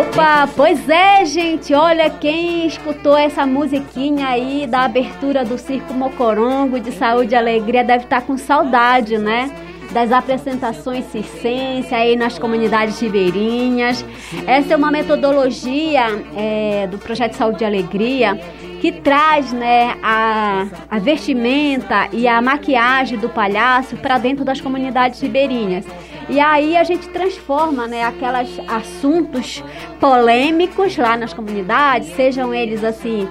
[0.00, 1.74] Opa, pois é, gente.
[1.74, 7.84] Olha quem escutou essa musiquinha aí da abertura do Circo Mocorongo de Saúde e Alegria
[7.84, 9.50] deve estar com saudade, né?
[9.92, 14.04] Das apresentações circense aí nas comunidades ribeirinhas.
[14.46, 16.06] Essa é uma metodologia
[16.36, 18.38] é, do Projeto Saúde e Alegria
[18.80, 25.20] que traz né, a, a vestimenta e a maquiagem do palhaço para dentro das comunidades
[25.20, 25.84] ribeirinhas.
[26.28, 29.64] E aí a gente transforma né, aqueles assuntos
[29.98, 33.28] polêmicos lá nas comunidades, sejam eles assim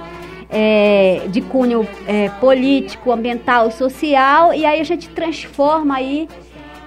[0.50, 6.28] é, de cunho é, político, ambiental, social, e aí a gente transforma aí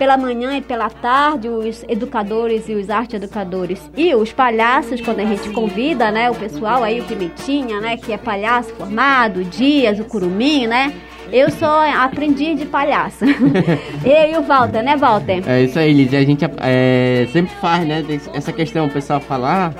[0.00, 5.20] pela manhã e pela tarde os educadores e os arte educadores e os palhaços quando
[5.20, 9.44] a gente convida, né, o pessoal aí o Pimentinha, né, que é palhaço formado, o
[9.44, 10.94] Dias, o Curumim, né?
[11.30, 13.24] Eu sou aprendiz de palhaço.
[13.24, 15.42] Eu e o Walter, né, Walter?
[15.46, 16.12] É isso aí, Liz.
[16.12, 18.04] A gente é, sempre faz, né?
[18.32, 19.72] Essa questão, o pessoal falar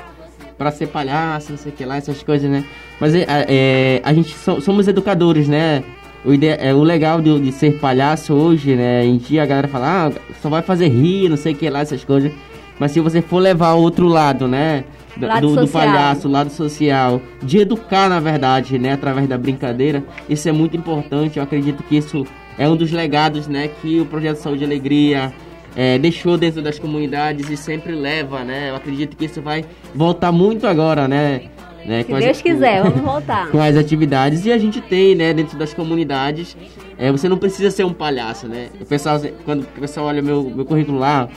[0.57, 2.63] para ser palhaço, não sei o que lá, essas coisas, né?
[3.01, 5.83] Mas é, é, a gente so, somos educadores, né?
[6.23, 9.03] O, ide, é, o legal de, de, ser palhaço hoje, né?
[9.03, 11.79] Em dia a galera fala, ah, só vai fazer rir, não sei o que lá,
[11.79, 12.31] essas coisas.
[12.79, 14.83] Mas se você for levar o outro lado, né?
[15.17, 18.93] Do, do, palhaço, o lado social, de educar, na verdade, né?
[18.93, 21.37] Através da brincadeira, isso é muito importante.
[21.37, 22.25] Eu acredito que isso
[22.57, 23.69] é um dos legados, né?
[23.81, 25.33] Que o Projeto Saúde e Alegria
[25.75, 28.69] é, deixou dentro das comunidades e sempre leva, né?
[28.69, 31.43] Eu acredito que isso vai voltar muito agora, né?
[31.85, 33.49] Né, Se Deus as, quiser, vamos voltar.
[33.49, 36.55] com as atividades e a gente tem, né, dentro das comunidades,
[36.97, 38.69] é, você não precisa ser um palhaço, né?
[38.79, 41.27] O pessoal, quando o pessoal olha meu, meu currículo lá,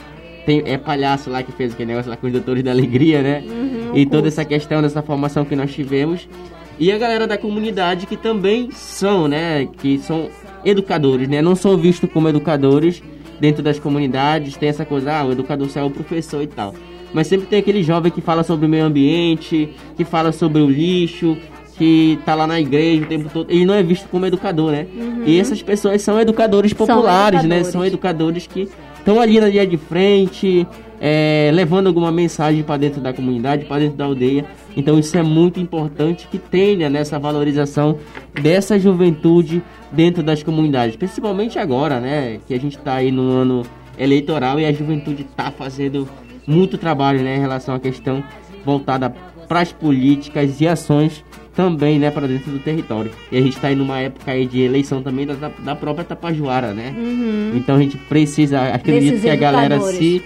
[0.45, 3.43] tem, é palhaço lá que fez aquele negócio lá com os doutores da alegria, né?
[3.45, 6.29] Uhum, e toda essa questão dessa formação que nós tivemos.
[6.77, 9.67] E a galera da comunidade que também são, né?
[9.77, 10.29] Que são
[10.63, 11.41] educadores, né?
[11.41, 13.01] Não são vistos como educadores
[13.39, 14.55] dentro das comunidades.
[14.57, 16.75] Tem essa coisa, ah, o educador é o professor e tal
[17.13, 20.69] mas sempre tem aquele jovem que fala sobre o meio ambiente, que fala sobre o
[20.69, 21.37] lixo,
[21.77, 23.51] que tá lá na igreja o tempo todo.
[23.51, 24.87] Ele não é visto como educador, né?
[24.95, 25.23] Uhum.
[25.25, 27.65] E essas pessoas são educadores populares, são educadores.
[27.65, 27.71] né?
[27.71, 30.65] São educadores que estão ali na linha de frente,
[30.99, 34.45] é, levando alguma mensagem para dentro da comunidade, para dentro da aldeia.
[34.75, 37.99] Então isso é muito importante que tenha nessa valorização
[38.41, 42.39] dessa juventude dentro das comunidades, principalmente agora, né?
[42.47, 43.63] Que a gente está aí no ano
[43.97, 46.07] eleitoral e a juventude está fazendo
[46.47, 48.23] muito trabalho né, em relação à questão
[48.63, 49.09] voltada
[49.47, 51.23] para as políticas e ações
[51.55, 53.11] também né, para dentro do território.
[53.31, 56.73] E a gente está aí numa época aí de eleição também da, da própria Tapajuara,
[56.73, 56.93] né?
[56.97, 57.53] Uhum.
[57.55, 60.23] Então a gente precisa, acredito que a galera se...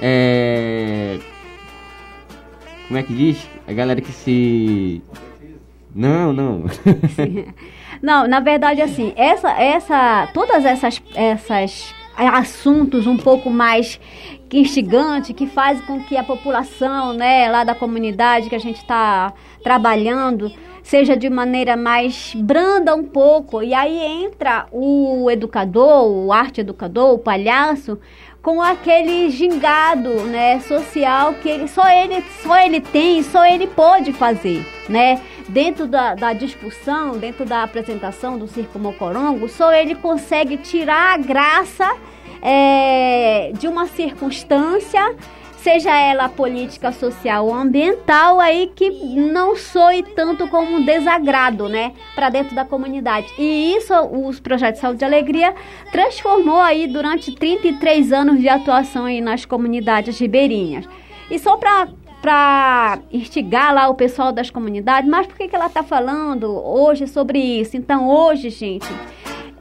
[0.00, 1.18] É...
[2.88, 3.48] Como é que diz?
[3.66, 5.00] A galera que se...
[5.94, 6.64] Não, não.
[8.02, 11.94] não, na verdade assim, essa, essa, todas essas, essas
[12.28, 13.98] assuntos um pouco mais
[14.52, 19.32] instigante, que faz com que a população, né, lá da comunidade que a gente está
[19.62, 20.52] trabalhando,
[20.82, 23.62] seja de maneira mais branda um pouco.
[23.62, 27.98] E aí entra o educador, o arte educador, o palhaço,
[28.42, 34.12] com aquele gingado, né, social que ele só ele só ele tem, só ele pode
[34.12, 35.20] fazer, né?
[35.48, 41.16] Dentro da, da discussão, dentro da apresentação do Circo Mocorongo, só ele consegue tirar a
[41.16, 41.96] graça
[42.42, 45.14] é, de uma circunstância,
[45.56, 51.92] seja ela política, social ou ambiental, aí que não soe tanto como um desagrado, né,
[52.14, 53.32] para dentro da comunidade.
[53.38, 55.54] E isso os projetos Saúde e Alegria
[55.92, 60.84] transformou aí durante 33 anos de atuação aí nas comunidades ribeirinhas.
[61.30, 61.88] E só para
[62.22, 65.10] para instigar lá o pessoal das comunidades.
[65.10, 67.76] Mas por que, que ela está falando hoje sobre isso?
[67.76, 68.86] Então, hoje, gente,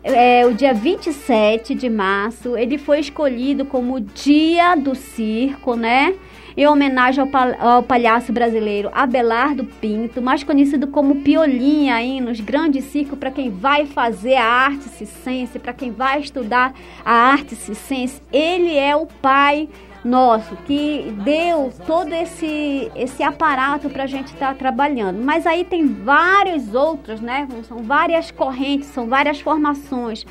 [0.03, 6.13] é, o dia 27 de março, ele foi escolhido como Dia do Circo, né?
[6.55, 12.41] Em homenagem ao, pal ao palhaço brasileiro Abelardo Pinto, mais conhecido como Piolinha aí nos
[12.41, 16.73] grandes circos, para quem vai fazer a arte circense, para quem vai estudar
[17.05, 18.21] a arte circense.
[18.33, 19.69] Ele é o pai
[20.03, 25.23] nosso que deu todo esse esse aparato para a gente estar tá trabalhando.
[25.23, 27.47] Mas aí tem vários outros, né?
[27.67, 30.25] São várias correntes, são várias formações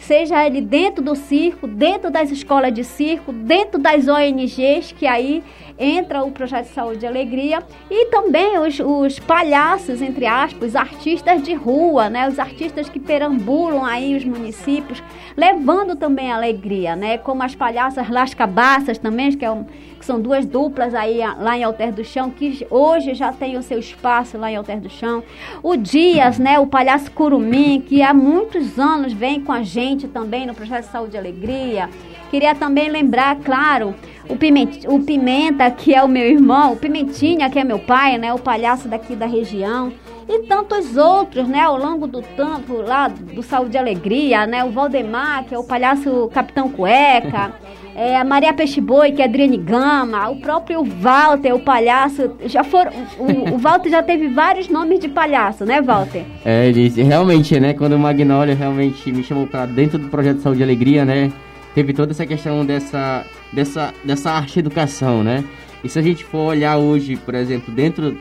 [0.00, 5.44] seja ele dentro do circo, dentro das escolas de circo, dentro das ONGs, que aí
[5.80, 11.42] entra o projeto de saúde e alegria, e também os, os palhaços, entre aspas, artistas
[11.42, 12.28] de rua, né?
[12.28, 15.02] Os artistas que perambulam aí os municípios,
[15.34, 17.16] levando também alegria, né?
[17.16, 21.56] Como as palhaças Las Cabaças também, que, é um, que são duas duplas aí lá
[21.56, 24.90] em Alter do Chão, que hoje já tem o seu espaço lá em Alter do
[24.90, 25.22] Chão.
[25.62, 26.58] O Dias, né?
[26.58, 30.92] O palhaço Curumim, que há muitos anos vem com a gente também no projeto de
[30.92, 31.88] saúde e alegria.
[32.30, 33.94] Queria também lembrar, claro,
[34.28, 38.16] o Pimenta, o Pimenta, que é o meu irmão, o Pimentinha, que é meu pai,
[38.18, 39.92] né, o palhaço daqui da região,
[40.28, 44.70] e tantos outros, né, ao longo do tempo lá do Saúde e Alegria, né, o
[44.70, 47.52] Valdemar, que é o palhaço Capitão Cueca,
[47.96, 52.30] é, a Maria Peixe Boi, que é a Adriane Gama, o próprio Walter, o palhaço,
[52.44, 56.22] já foram, o, o Walter já teve vários nomes de palhaço, né, Walter?
[56.44, 60.60] É, ele realmente, né, quando o Magnólio realmente me chamou para dentro do projeto Saúde
[60.60, 61.32] e Alegria, né,
[61.74, 65.44] teve toda essa questão dessa, dessa, dessa arte educação, né?
[65.82, 68.16] E se a gente for olhar hoje, por exemplo, dentro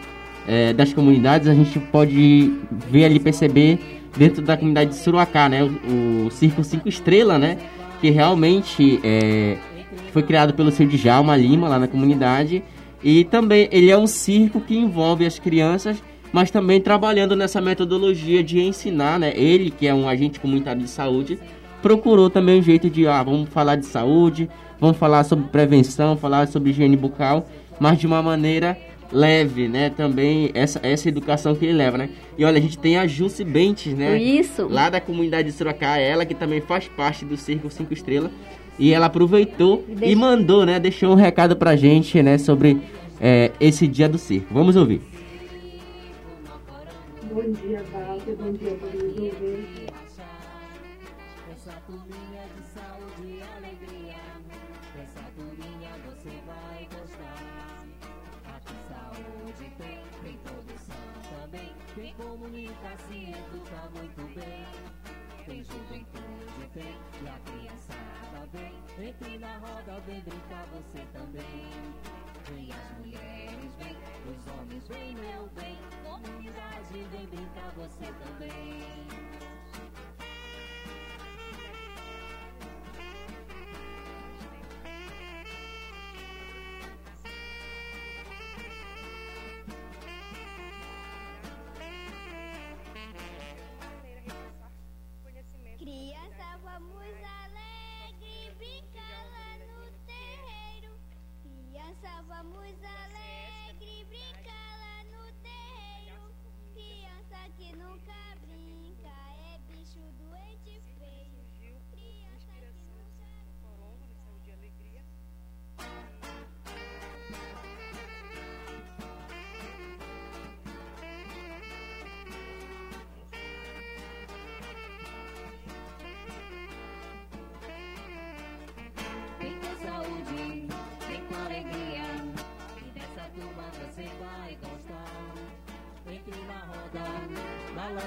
[0.48, 2.54] é, das comunidades, a gente pode
[2.90, 3.80] ver ali, perceber
[4.18, 5.64] dentro da comunidade de Suruacá, né?
[5.64, 7.58] O, o Circo 5 Estrela, né?
[8.02, 9.58] Que realmente é,
[10.12, 12.64] foi criado pelo seu Djalma Lima lá na comunidade.
[13.04, 16.02] E também ele é um circo que envolve as crianças,
[16.34, 19.34] mas também trabalhando nessa metodologia de ensinar, né?
[19.36, 21.40] Ele, que é um agente comunitário de saúde,
[21.82, 24.50] procurou também um jeito de, ah, vamos falar de saúde,
[24.80, 27.48] vamos falar sobre prevenção, falar sobre higiene bucal,
[27.80, 28.78] mas de uma maneira
[29.12, 29.90] leve, né?
[29.90, 32.10] Também essa, essa educação que ele leva, né?
[32.38, 34.18] E olha, a gente tem a Jusce Bentes, né?
[34.18, 34.68] Isso.
[34.68, 38.32] Lá da comunidade de Sorocá, ela que também faz parte do Circo 5 Estrelas.
[38.78, 40.14] E ela aproveitou e, deixa...
[40.14, 40.80] e mandou, né?
[40.80, 42.38] Deixou um recado pra gente, né?
[42.38, 42.80] Sobre
[43.20, 44.54] é, esse dia do circo.
[44.54, 45.02] Vamos ouvir.
[47.32, 48.36] Bom dia, Walter.
[48.38, 49.79] Bom dia, todos Entre
[74.90, 75.78] vem meu bem.
[76.04, 79.29] Comunidade, vem brincar você também.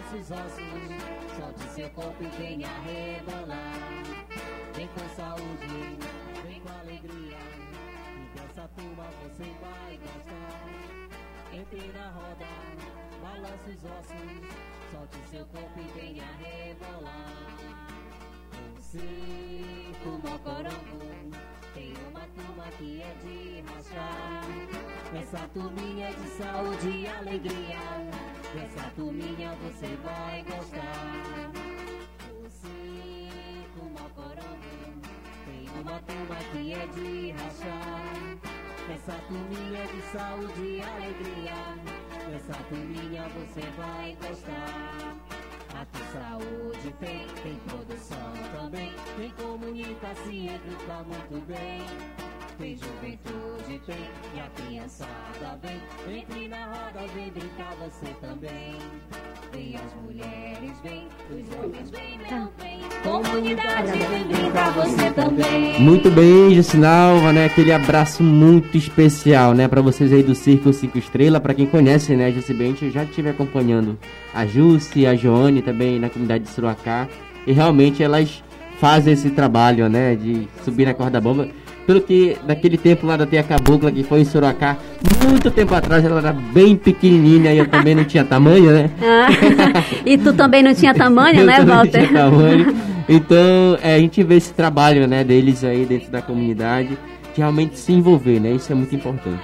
[0.02, 3.78] Balança os ossos, solte seu corpo e venha rebolar.
[4.74, 5.98] Vem com saúde,
[6.44, 7.38] vem com alegria,
[8.16, 10.64] e dessa turma você vai gostar.
[11.52, 12.46] Entre na roda,
[13.22, 14.30] balança os ossos,
[14.90, 17.52] solte seu corpo e venha rebolar.
[20.04, 21.36] O mocorongo,
[21.74, 24.91] tem uma turma que é de rachar.
[25.14, 27.78] Essa turminha de saúde e alegria.
[28.64, 31.52] Essa turminha você vai gostar.
[33.74, 34.72] Com uma coronga
[35.44, 38.38] tem uma turma que é de rachar.
[38.94, 41.60] Essa turminha de saúde e alegria.
[42.34, 45.41] Essa turminha você vai gostar.
[45.82, 48.92] Aqui saúde tem, tem produção também.
[49.16, 51.82] Tem comunicação e educa muito bem.
[52.56, 53.96] tem juventude, tem
[54.36, 55.80] e a criançada vem.
[56.18, 58.76] Entre na roda, vem brincar você também.
[59.52, 62.80] Vem as mulheres, vem, os homens, vem, meu bem.
[63.02, 65.80] Comunidade, vem brincar você também.
[65.80, 67.46] Muito bem, Jucinalva, né?
[67.46, 69.66] Aquele abraço muito especial, né?
[69.66, 71.40] Pra vocês aí do Circo 5 Estrela.
[71.40, 73.98] Pra quem conhece, né, Jussi bem, eu já estive acompanhando
[74.34, 77.08] a Jussi, a Joane também na comunidade de Suruacá.
[77.46, 78.42] E realmente elas
[78.78, 80.14] fazem esse trabalho, né?
[80.14, 81.48] De subir na corda bomba.
[81.86, 84.76] Pelo que naquele tempo lá da Tia Cabocla, que foi em Sorocá,
[85.28, 88.88] muito tempo atrás, ela era bem pequenininha e eu também não tinha tamanho, né?
[89.02, 89.26] Ah,
[90.06, 92.06] e tu também não tinha tamanho, Eu né, também não Walter?
[92.06, 92.76] tinha tamanho.
[93.08, 96.90] Então, é, a gente vê esse trabalho, né, deles aí dentro da comunidade,
[97.34, 98.52] de realmente se envolver, né?
[98.52, 99.42] Isso é muito importante.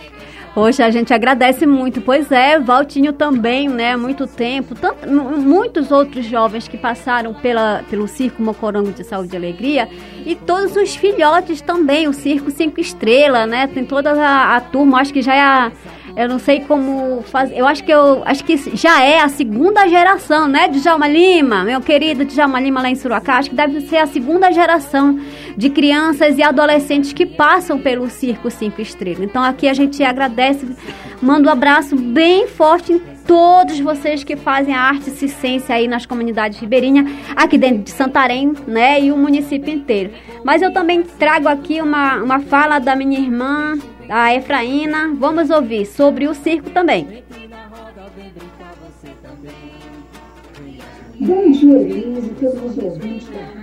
[0.58, 2.00] Poxa, a gente agradece muito.
[2.00, 3.96] Pois é, Valtinho também, né?
[3.96, 4.74] Muito tempo.
[4.74, 9.88] Tanto, mu- muitos outros jovens que passaram pela, pelo Circo Mocorongo de Saúde e Alegria.
[10.26, 13.68] E todos os filhotes também, o Circo Cinco Estrelas, né?
[13.68, 15.70] Tem toda a, a turma, acho que já é a.
[16.16, 17.56] Eu não sei como fazer.
[17.56, 21.80] Eu acho que eu acho que já é a segunda geração, né, Djalma Lima, meu
[21.80, 23.38] querido Djalma Lima lá em Sorocá.
[23.38, 25.18] Acho que deve ser a segunda geração
[25.56, 29.22] de crianças e adolescentes que passam pelo Circo Cinco Estrelas.
[29.22, 30.66] Então aqui a gente agradece,
[31.20, 36.06] manda um abraço bem forte em todos vocês que fazem a arte circense aí nas
[36.06, 37.06] comunidades ribeirinhas,
[37.36, 40.12] aqui dentro de Santarém, né, e o município inteiro.
[40.42, 43.78] Mas eu também trago aqui uma, uma fala da minha irmã,
[44.08, 45.14] a Efraína.
[45.14, 47.22] Vamos ouvir sobre o circo também.
[51.20, 53.57] Bom dia, Elise, todos os ouvintes da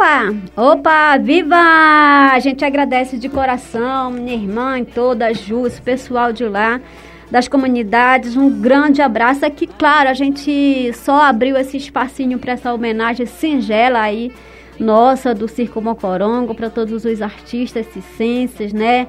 [0.00, 0.34] Opa!
[0.56, 1.18] Opa!
[1.18, 1.56] Viva!
[2.32, 6.80] A gente agradece de coração, minha irmã e toda a Jus, pessoal de lá,
[7.30, 8.34] das comunidades.
[8.34, 9.44] Um grande abraço.
[9.44, 14.32] Aqui, claro, a gente só abriu esse espacinho para essa homenagem singela aí,
[14.78, 19.06] nossa, do Circo Mocorongo, para todos os artistas circenses, né?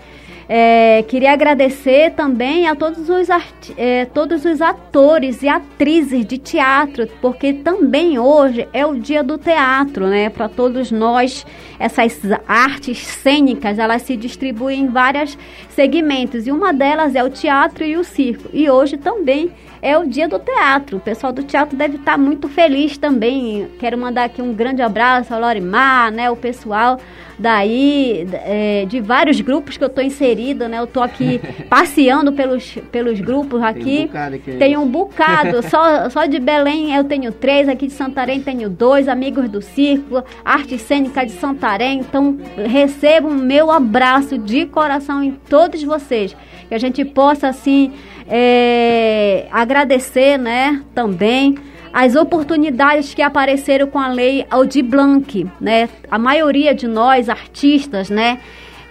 [0.54, 3.30] É, queria agradecer também a todos os,
[3.78, 9.38] é, todos os atores e atrizes de teatro, porque também hoje é o dia do
[9.38, 10.30] teatro, né?
[10.30, 11.46] Para todos nós,
[11.80, 15.38] essas artes cênicas, elas se distribuem em vários
[15.70, 18.50] segmentos, e uma delas é o teatro e o circo.
[18.52, 20.98] E hoje também é o dia do teatro.
[20.98, 23.68] O pessoal do teatro deve estar muito feliz também.
[23.80, 26.30] Quero mandar aqui um grande abraço ao Lorimar, né?
[26.30, 27.00] O pessoal
[27.40, 30.78] daí é, de vários grupos que eu estou inserida, né?
[30.78, 34.06] Eu estou aqui passeando pelos, pelos grupos aqui.
[34.06, 34.52] bocado aqui.
[34.58, 35.64] Tem um bocado.
[35.68, 40.24] só, só de Belém eu tenho três, aqui de Santarém tenho dois, amigos do circo,
[40.46, 42.00] arte cênica de Santarém.
[42.00, 46.36] Então recebam meu abraço de coração em todos vocês.
[46.72, 47.92] Que a gente possa assim
[48.30, 50.82] é, agradecer, né?
[50.96, 51.58] Também
[51.92, 55.90] as oportunidades que apareceram com a lei Aldir Blanc, né?
[56.10, 58.40] A maioria de nós artistas, né,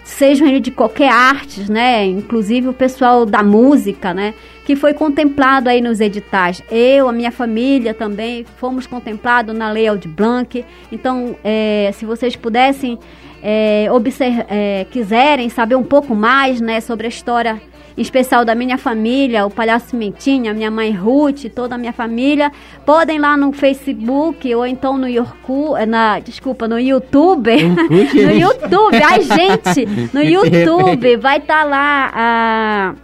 [0.03, 5.81] sejam de qualquer arte, né, inclusive o pessoal da música, né, que foi contemplado aí
[5.81, 6.61] nos editais.
[6.69, 10.63] Eu, a minha família também fomos contemplados na lei Aldir Blanc.
[10.91, 12.99] Então, é, se vocês pudessem
[13.41, 17.59] é, obser- é, quiserem saber um pouco mais, né, sobre a história
[17.97, 22.51] em especial da minha família, o Palhaço Mentinha, minha mãe Ruth, toda a minha família,
[22.85, 29.21] podem lá no Facebook ou então no Yorku, na, desculpa, no YouTube, no YouTube, ai
[29.21, 32.95] gente, no YouTube vai estar lá a,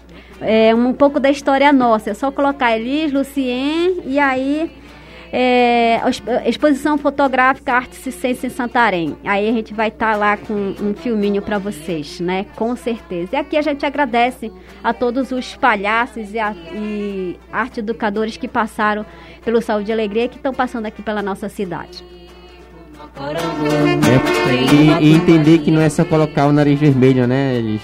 [0.41, 4.71] é, um pouco da história nossa, é só colocar Elis, Lucien e aí
[5.32, 5.99] é,
[6.45, 9.15] exposição fotográfica Arte Ciência em Santarém.
[9.25, 12.45] Aí a gente vai estar lá com um filminho para vocês, né?
[12.55, 13.30] Com certeza.
[13.34, 14.51] E aqui a gente agradece
[14.84, 19.05] a todos os palhaços e, a- e arte educadores que passaram
[19.43, 22.03] pelo Saúde e Alegria que estão passando aqui pela nossa cidade.
[23.19, 27.55] É, e, e entender que não é só colocar o nariz vermelho, né?
[27.55, 27.82] Eles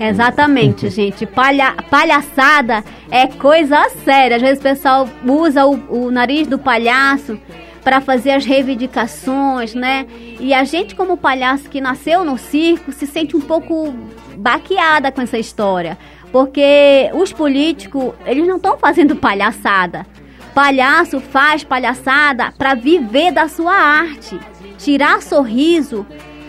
[0.00, 1.26] Exatamente, gente.
[1.26, 4.36] Palha, palhaçada é coisa séria.
[4.36, 7.38] Às vezes o pessoal usa o, o nariz do palhaço
[7.82, 10.06] para fazer as reivindicações, né?
[10.38, 13.94] E a gente, como palhaço que nasceu no circo, se sente um pouco
[14.36, 15.98] baqueada com essa história.
[16.30, 20.06] Porque os políticos, eles não estão fazendo palhaçada.
[20.54, 24.38] Palhaço faz palhaçada para viver da sua arte.
[24.76, 26.06] Tirar sorriso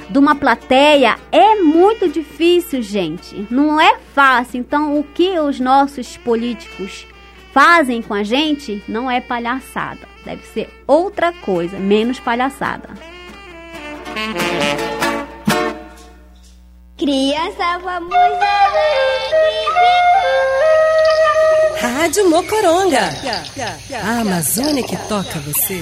[0.10, 3.48] de uma plateia é muito difícil, gente.
[3.50, 4.60] Não é fácil.
[4.60, 7.06] Então, o que os nossos políticos
[7.54, 10.08] fazem com a gente não é palhaçada.
[10.26, 12.90] Deve ser outra coisa, menos palhaçada.
[16.98, 19.30] Criança, vamos alegre
[21.80, 23.10] Rádio Mocoronga.
[24.04, 25.82] A Amazônia que toca você.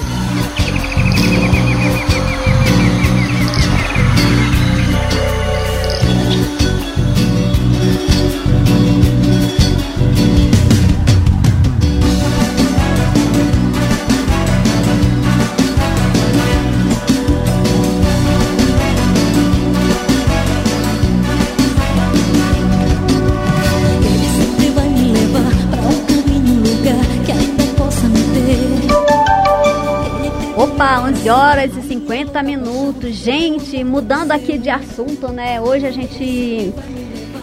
[31.17, 33.15] 11 horas e 50 minutos.
[33.15, 35.59] Gente, mudando aqui de assunto, né?
[35.59, 36.71] Hoje a gente,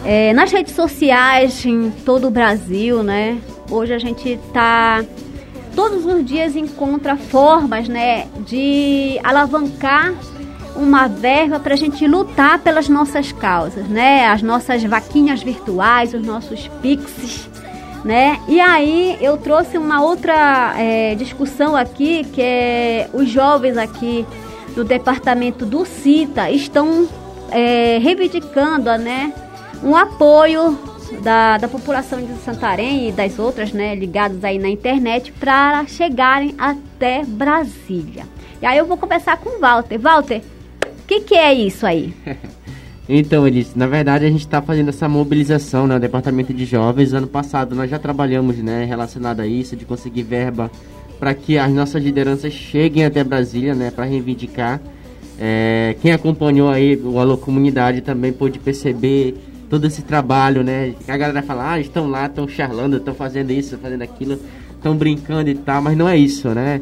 [0.05, 3.37] é, nas redes sociais, em todo o Brasil, né?
[3.69, 5.03] Hoje a gente tá.
[5.75, 8.27] Todos os dias encontra formas, né?
[8.45, 10.13] De alavancar
[10.75, 14.27] uma verba para a gente lutar pelas nossas causas, né?
[14.27, 17.49] As nossas vaquinhas virtuais, os nossos pixies,
[18.05, 18.39] né?
[18.47, 24.23] E aí eu trouxe uma outra é, discussão aqui, que é os jovens aqui
[24.75, 27.09] do departamento do CITA estão
[27.49, 29.33] é, reivindicando, né?
[29.83, 30.77] Um apoio
[31.23, 36.53] da, da população de Santarém e das outras, né, ligados aí na internet, para chegarem
[36.59, 38.25] até Brasília.
[38.61, 39.97] E aí eu vou conversar com o Walter.
[39.97, 40.41] Walter,
[40.83, 42.13] o que, que é isso aí?
[43.07, 45.95] Então, Elis, na verdade a gente está fazendo essa mobilização, né?
[45.95, 50.23] O Departamento de Jovens, ano passado nós já trabalhamos, né, relacionado a isso, de conseguir
[50.23, 50.71] verba
[51.19, 54.81] para que as nossas lideranças cheguem até Brasília, né, para reivindicar.
[55.39, 59.35] É, quem acompanhou aí o Alô Comunidade também pôde perceber
[59.69, 60.93] todo esse trabalho, né?
[61.07, 64.39] A galera fala, ah, estão lá, estão charlando, estão fazendo isso, fazendo aquilo,
[64.71, 66.81] estão brincando e tal, mas não é isso, né?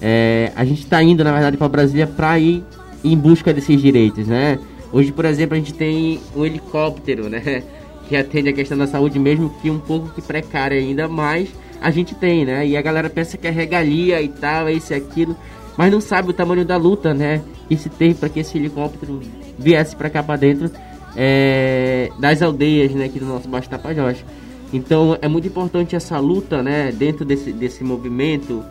[0.00, 2.62] É, a gente está indo, na verdade, para Brasília para ir
[3.02, 4.58] em busca desses direitos, né?
[4.94, 7.64] Hoje, por exemplo, a gente tem um helicóptero, né?
[8.06, 11.48] Que atende a questão da saúde, mesmo que um pouco que precária ainda, mas
[11.80, 12.66] a gente tem, né?
[12.66, 15.34] E a galera pensa que é regalia e tal, é isso e aquilo,
[15.74, 17.40] mas não sabe o tamanho da luta, né?
[17.66, 19.22] Que se teve para que esse helicóptero
[19.58, 20.70] viesse para cá para dentro
[21.16, 23.06] é, das aldeias, né?
[23.06, 24.22] Aqui do nosso Baixo Tapajós.
[24.70, 26.92] Então é muito importante essa luta, né?
[26.92, 28.62] Dentro desse, desse movimento,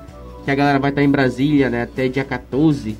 [0.45, 1.81] que a galera vai estar em Brasília, né?
[1.81, 2.95] Até dia 14.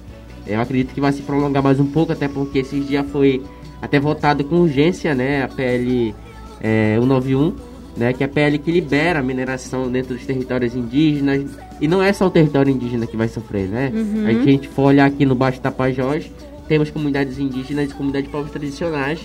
[0.45, 3.41] Eu acredito que vai se prolongar mais um pouco, até porque esses dias foi
[3.81, 5.43] até votado com urgência, né?
[5.43, 6.13] A PL
[6.61, 7.53] é, 191,
[7.95, 8.13] né?
[8.13, 11.51] Que é a PL que libera a mineração dentro dos territórios indígenas.
[11.79, 13.91] E não é só o território indígena que vai sofrer, né?
[13.93, 14.27] Uhum.
[14.27, 16.31] A gente for olhar aqui no Baixo Tapajós,
[16.67, 19.19] temos comunidades indígenas e comunidades de povos tradicionais,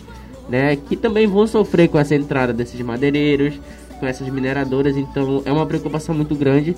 [0.48, 0.76] né?
[0.76, 3.54] Que também vão sofrer com essa entrada desses madeireiros,
[4.00, 4.96] com essas mineradoras.
[4.96, 6.76] Então é uma preocupação muito grande.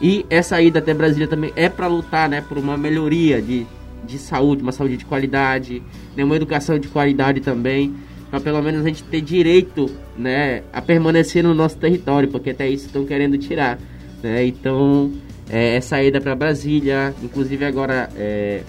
[0.00, 2.40] E essa ida até Brasília também é para lutar, né?
[2.40, 3.66] Por uma melhoria de,
[4.04, 5.82] de saúde, uma saúde de qualidade,
[6.14, 7.94] né, uma educação de qualidade também,
[8.30, 12.68] para pelo menos a gente ter direito, né, a permanecer no nosso território, porque até
[12.68, 13.78] isso estão querendo tirar,
[14.22, 14.46] né?
[14.46, 15.12] Então,
[15.48, 18.62] é, essa ida para Brasília, inclusive agora é,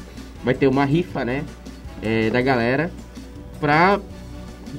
[0.44, 1.44] vai ter uma rifa, né,
[2.02, 2.92] é, da galera,
[3.60, 4.00] para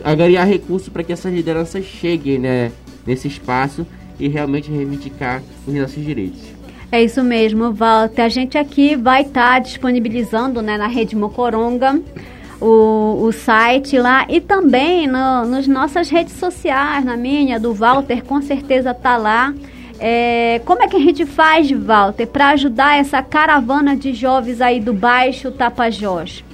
[0.04, 2.72] agariar recursos para que essas lideranças cheguem, né,
[3.06, 3.86] nesse espaço
[4.18, 6.40] e realmente reivindicar os nossos direitos.
[6.90, 8.22] É isso mesmo, Walter.
[8.22, 12.00] A gente aqui vai estar disponibilizando né, na Rede Mocoronga
[12.60, 18.24] o, o site lá e também no, nas nossas redes sociais, na minha, do Walter,
[18.24, 19.54] com certeza tá lá.
[20.00, 24.80] É, como é que a gente faz, Walter, para ajudar essa caravana de jovens aí
[24.80, 26.44] do Baixo Tapajós?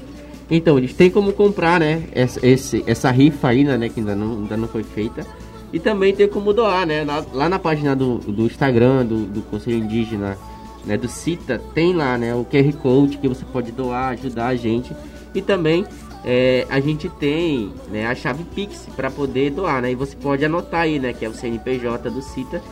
[0.50, 4.32] Então, eles têm como comprar, né, essa, esse, essa rifa ainda, né, que ainda não,
[4.38, 5.26] ainda não foi feita.
[5.74, 7.02] E também tem como doar, né?
[7.02, 10.38] Lá, lá na página do, do Instagram, do, do Conselho Indígena,
[10.86, 14.54] né, do CITA, tem lá, né, o QR Code que você pode doar, ajudar a
[14.54, 14.94] gente.
[15.34, 15.84] E também
[16.24, 19.90] é, a gente tem né, a chave Pix para poder doar, né?
[19.90, 22.62] E você pode anotar aí, né, que é o CNPJ do CITA,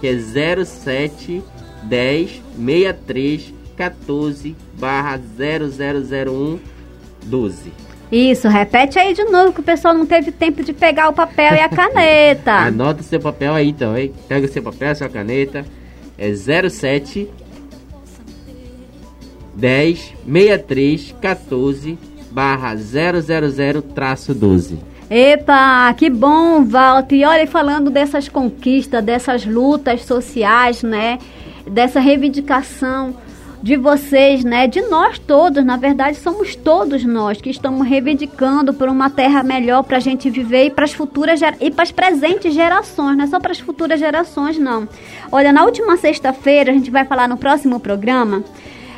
[0.00, 1.42] que é 07
[1.82, 6.60] 10 63 14 barra 0001
[7.24, 7.72] 12.
[8.12, 11.54] Isso, repete aí de novo que o pessoal não teve tempo de pegar o papel
[11.54, 12.52] e a caneta.
[12.68, 14.12] Anota o seu papel aí então, hein?
[14.28, 15.64] Pega o seu papel, sua caneta.
[16.18, 17.26] É 07
[19.54, 21.98] 10 63 14
[22.30, 24.78] barra 000 traço 12.
[25.08, 27.16] Epa, que bom, Walter.
[27.16, 31.18] E olha, falando dessas conquistas, dessas lutas sociais, né?
[31.66, 33.14] Dessa reivindicação
[33.62, 34.66] de vocês, né?
[34.66, 39.84] De nós todos, na verdade, somos todos nós que estamos reivindicando por uma terra melhor
[39.84, 43.28] para a gente viver e para as futuras e para as presentes gerações, não é
[43.28, 44.88] só para as futuras gerações, não.
[45.30, 48.42] Olha, na última sexta-feira, a gente vai falar no próximo programa.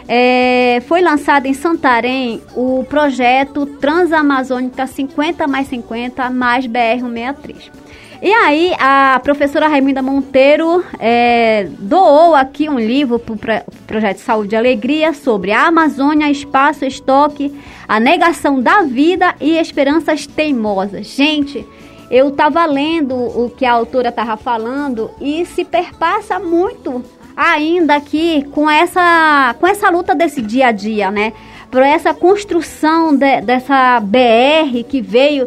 [0.08, 7.83] é, foi lançado em Santarém o projeto Transamazônica 50 mais 50 mais BR-163.
[8.24, 14.54] E aí, a professora Raiminda Monteiro é, doou aqui um livro para o Projeto Saúde
[14.54, 17.54] e Alegria sobre a Amazônia, espaço, estoque,
[17.86, 21.08] a negação da vida e esperanças teimosas.
[21.08, 21.66] Gente,
[22.10, 27.04] eu estava lendo o que a autora estava falando e se perpassa muito
[27.36, 31.34] ainda aqui com essa, com essa luta desse dia a dia, né?
[31.70, 35.46] Por essa construção de- dessa BR que veio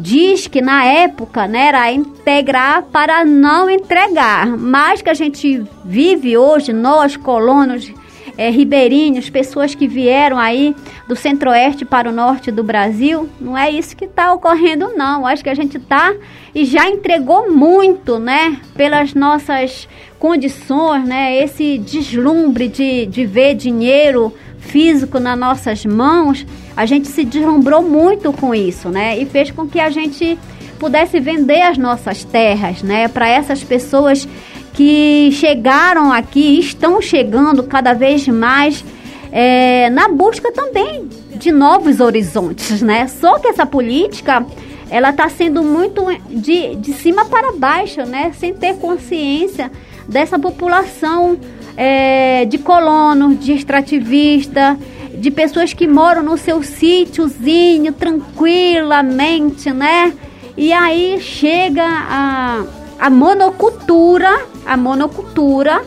[0.00, 6.36] diz que na época né, era integrar para não entregar, mas que a gente vive
[6.36, 7.92] hoje, nós colonos
[8.36, 10.74] é, ribeirinhos, pessoas que vieram aí
[11.08, 15.42] do centro-oeste para o norte do Brasil, não é isso que está ocorrendo não, acho
[15.42, 16.14] que a gente está
[16.54, 19.88] e já entregou muito, né, pelas nossas
[20.18, 26.46] condições, né, esse deslumbre de, de ver dinheiro físico nas nossas mãos,
[26.76, 29.18] a gente se deslumbrou muito com isso, né?
[29.18, 30.38] E fez com que a gente
[30.78, 33.08] pudesse vender as nossas terras, né?
[33.08, 34.28] Para essas pessoas
[34.74, 38.84] que chegaram aqui estão chegando cada vez mais
[39.32, 43.06] é, na busca também de novos horizontes, né?
[43.08, 44.44] Só que essa política
[44.90, 48.32] ela está sendo muito de, de cima para baixo, né?
[48.38, 49.70] Sem ter consciência
[50.08, 51.38] dessa população
[51.80, 54.76] é, de colonos, de extrativista,
[55.14, 60.12] de pessoas que moram no seu sítiozinho tranquilamente, né?
[60.56, 62.64] E aí chega a,
[62.98, 65.80] a monocultura, a monocultura,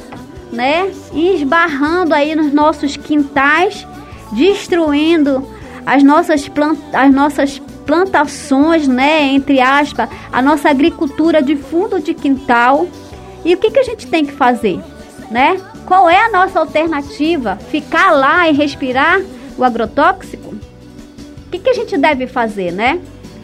[0.50, 0.90] né?
[1.14, 3.86] Esbarrando aí nos nossos quintais,
[4.32, 5.46] destruindo
[5.86, 9.24] as nossas, plant, as nossas plantações, né?
[9.24, 12.88] Entre aspas, a nossa agricultura de fundo de quintal.
[13.44, 14.80] E o que, que a gente tem que fazer,
[15.30, 15.60] né?
[15.86, 17.58] Qual é a nossa alternativa?
[17.70, 19.22] Ficar lá e respirar
[19.58, 20.54] o agrotóxico?
[20.54, 23.00] O que, que a gente deve fazer, né?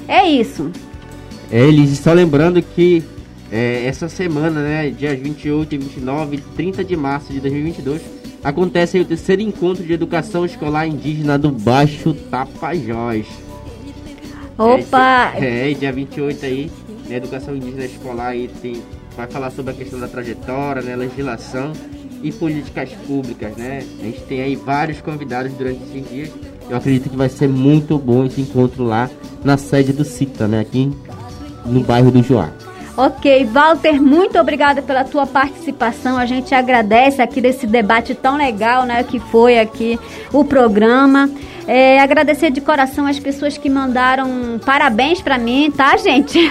[0.07, 0.71] É isso.
[1.51, 3.03] Eles só lembrando que
[3.51, 8.01] é, essa semana, né, dias 28, 29 e 30 de março de 2022,
[8.43, 13.25] acontece aí o terceiro encontro de educação escolar indígena do Baixo Tapajós.
[14.57, 15.33] Opa!
[15.35, 16.71] É, é, dia 28 aí,
[17.07, 18.81] né, educação indígena escolar aí tem,
[19.15, 21.71] vai falar sobre a questão da trajetória, né, legislação
[22.27, 23.83] e políticas públicas, né?
[23.99, 26.29] A gente tem aí vários convidados durante esses dias.
[26.69, 29.09] Eu acredito que vai ser muito bom esse encontro lá
[29.43, 30.91] na sede do CITA, né, aqui
[31.65, 32.49] no bairro do Joá.
[32.97, 36.17] Ok, Walter, muito obrigada pela tua participação.
[36.17, 39.99] A gente agradece aqui desse debate tão legal, né, que foi aqui
[40.33, 41.29] o programa.
[41.67, 46.49] É, agradecer de coração as pessoas que mandaram parabéns pra mim, tá, gente?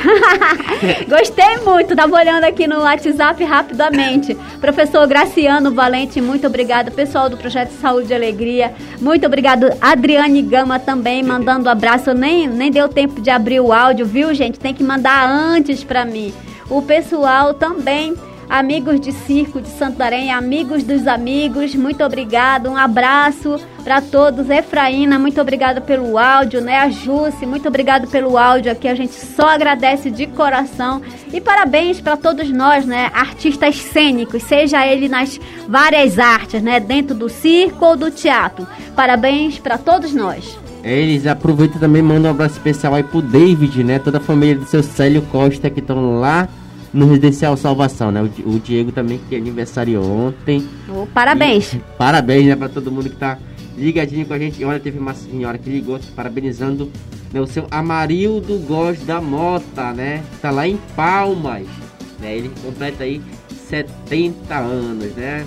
[1.09, 4.37] Gostei muito, tava olhando aqui no WhatsApp rapidamente.
[4.61, 6.93] Professor Graciano Valente, muito obrigado.
[6.93, 9.71] Pessoal do Projeto Saúde e Alegria, muito obrigado.
[9.81, 12.13] Adriane Gama também mandando abraço.
[12.13, 14.61] Nem, nem deu tempo de abrir o áudio, viu, gente?
[14.61, 16.35] Tem que mandar antes pra mim.
[16.69, 18.15] O pessoal também
[18.49, 24.49] amigos de circo de Santarém, amigos dos amigos, muito obrigado, um abraço para todos.
[24.51, 26.79] Efraína, muito obrigada pelo áudio, né?
[26.79, 31.03] A Jússi, muito obrigado pelo áudio aqui, a gente só agradece de coração.
[31.33, 33.11] E parabéns para todos nós, né?
[33.13, 36.81] Artistas cênicos, seja ele nas várias artes, né?
[36.81, 38.67] Dentro do circo ou do teatro.
[38.95, 40.59] Parabéns para todos nós.
[40.83, 43.99] Eles aproveitam também mandam um abraço especial aí pro David, né?
[43.99, 46.49] Toda a família do seu Célio Costa que estão lá
[46.93, 48.23] no Residencial Salvação, né?
[48.23, 50.67] O, o Diego também que aniversariou ontem.
[50.89, 51.75] Oh, parabéns.
[51.75, 53.39] E parabéns, né, pra todo mundo que tá
[53.77, 54.61] ligadinho com a gente.
[54.61, 56.91] E olha, teve uma senhora que ligou parabenizando
[57.33, 60.23] né, o seu Amarildo Góes da Mota, né?
[60.41, 61.67] Tá lá em Palmas.
[62.19, 62.37] Né?
[62.39, 63.21] Ele completa aí
[63.69, 65.45] 70 anos, né?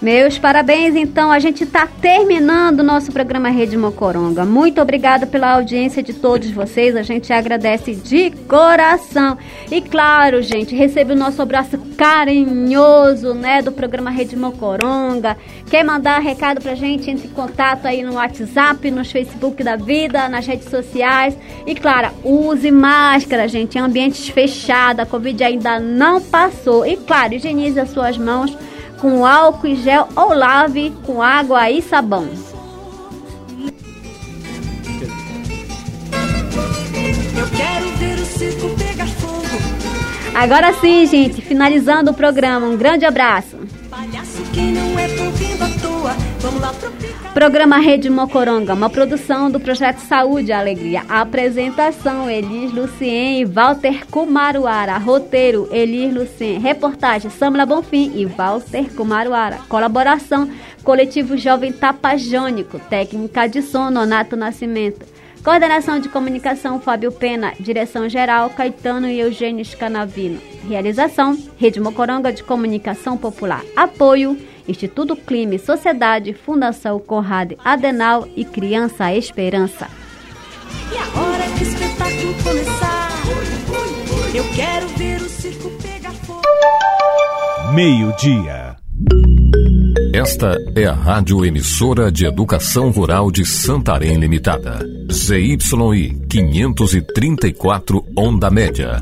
[0.00, 1.32] Meus parabéns, então.
[1.32, 4.44] A gente está terminando o nosso programa Rede Mocoronga.
[4.44, 6.94] Muito obrigada pela audiência de todos vocês.
[6.94, 9.38] A gente agradece de coração.
[9.70, 15.36] E claro, gente, recebe o nosso abraço carinhoso, né, do programa Rede Mocoronga.
[15.70, 17.10] Quer mandar recado pra gente?
[17.10, 21.36] Entre em contato aí no WhatsApp, no Facebook da vida, nas redes sociais.
[21.66, 25.00] E claro, use máscara, gente, em ambientes fechados.
[25.00, 26.84] A Covid ainda não passou.
[26.84, 28.56] E claro, higienize as suas mãos
[29.00, 32.28] com álcool e gel ou lave com água e sabão.
[40.34, 42.66] Agora sim, gente, finalizando o programa.
[42.66, 43.56] Um grande abraço.
[43.88, 46.25] Palhaço que não é à toa.
[47.32, 51.02] Programa Rede Mocoronga, uma produção do Projeto Saúde e Alegria.
[51.08, 54.96] Apresentação: Elis Lucien e Walter Kumaruara.
[54.98, 56.58] Roteiro: Elis Lucien.
[56.58, 59.58] Reportagem: Samla Bonfim e Walter Kumaruara.
[59.68, 60.50] Colaboração:
[60.82, 62.78] Coletivo Jovem Tapajônico.
[62.78, 65.04] Técnica de som: Nonato Nascimento.
[65.44, 67.52] Coordenação de comunicação: Fábio Pena.
[67.60, 70.40] Direção geral: Caetano e Eugênio Scanavino.
[70.68, 73.62] Realização: Rede Mocoronga de Comunicação Popular.
[73.76, 74.36] Apoio:
[74.68, 79.88] Instituto Clima Sociedade, Fundação Conrad Adenal e Criança Esperança.
[80.92, 83.08] E a hora que o espetáculo começar,
[84.34, 86.42] eu quero ver o circo pegar fogo.
[87.74, 88.76] Meio-dia.
[90.12, 94.78] Esta é a Rádio Emissora de Educação Rural de Santarém Limitada.
[95.12, 95.58] ZYI
[96.28, 99.00] 534 Onda Média.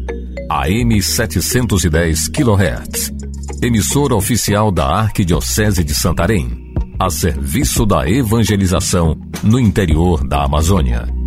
[0.50, 3.33] AM 710 kHz.
[3.64, 6.70] Emissora oficial da Arquidiocese de Santarém.
[6.98, 11.23] A serviço da evangelização no interior da Amazônia.